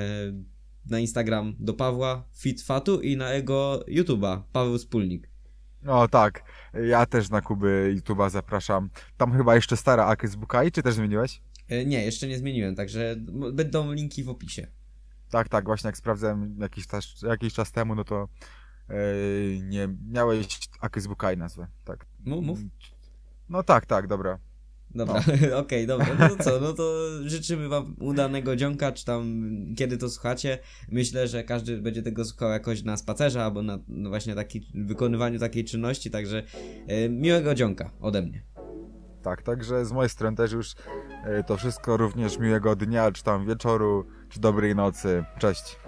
na 0.89 0.99
Instagram 0.99 1.55
do 1.59 1.73
Pawła 1.73 2.23
Fitfatu 2.37 3.01
i 3.01 3.17
na 3.17 3.33
jego 3.33 3.83
YouTube'a 3.87 4.41
Paweł 4.51 4.77
Wspólnik. 4.77 5.29
O 5.87 6.07
tak, 6.07 6.43
ja 6.73 7.05
też 7.05 7.29
na 7.29 7.41
Kuby 7.41 7.95
YouTube'a 7.97 8.29
zapraszam. 8.29 8.89
Tam 9.17 9.33
chyba 9.37 9.55
jeszcze 9.55 9.77
stara 9.77 10.05
Akyc 10.05 10.35
Bukai, 10.35 10.71
czy 10.71 10.83
też 10.83 10.95
zmieniłeś? 10.95 11.41
E, 11.71 11.85
nie, 11.85 12.05
jeszcze 12.05 12.27
nie 12.27 12.37
zmieniłem, 12.37 12.75
także 12.75 13.15
będą 13.53 13.93
linki 13.93 14.23
w 14.23 14.29
opisie. 14.29 14.67
Tak, 15.29 15.49
tak, 15.49 15.65
właśnie 15.65 15.87
jak 15.87 15.97
sprawdzałem 15.97 16.57
jakiś 16.59 16.87
czas, 16.87 17.21
jakiś 17.21 17.53
czas 17.53 17.71
temu, 17.71 17.95
no 17.95 18.03
to 18.03 18.29
yy, 18.89 18.95
nie 19.63 19.87
miałeś 20.11 20.59
Akyc 20.81 21.07
Bukai 21.07 21.37
nazwę, 21.37 21.67
tak. 21.85 22.05
Mów, 22.25 22.45
mów. 22.45 22.59
No 23.49 23.63
tak, 23.63 23.85
tak, 23.85 24.07
dobra. 24.07 24.39
Dobra, 24.95 25.13
no. 25.13 25.33
okej, 25.33 25.53
okay, 25.53 25.87
dobra. 25.87 26.15
No 26.19 26.29
to 26.29 26.43
co, 26.43 26.59
no 26.59 26.73
to 26.73 27.07
życzymy 27.25 27.69
wam 27.69 27.95
udanego 27.99 28.55
dzionka, 28.55 28.91
czy 28.91 29.05
tam 29.05 29.43
kiedy 29.77 29.97
to 29.97 30.09
słuchacie. 30.09 30.59
Myślę, 30.89 31.27
że 31.27 31.43
każdy 31.43 31.81
będzie 31.81 32.01
tego 32.01 32.25
słuchał 32.25 32.49
jakoś 32.49 32.83
na 32.83 32.97
spacerze, 32.97 33.43
albo 33.43 33.61
na 33.61 33.79
no 33.87 34.09
właśnie 34.09 34.35
taki, 34.35 34.71
wykonywaniu 34.75 35.39
takiej 35.39 35.65
czynności, 35.65 36.11
także 36.11 36.43
e, 36.87 37.09
miłego 37.09 37.55
dzionka 37.55 37.91
ode 37.99 38.21
mnie. 38.21 38.43
Tak, 39.21 39.41
także 39.41 39.85
z 39.85 39.91
mojej 39.91 40.09
strony 40.09 40.37
też 40.37 40.51
już 40.51 40.73
e, 41.23 41.43
to 41.43 41.57
wszystko, 41.57 41.97
również 41.97 42.37
miłego 42.37 42.75
dnia, 42.75 43.11
czy 43.11 43.23
tam 43.23 43.45
wieczoru, 43.45 44.05
czy 44.29 44.39
dobrej 44.39 44.75
nocy. 44.75 45.23
Cześć. 45.39 45.80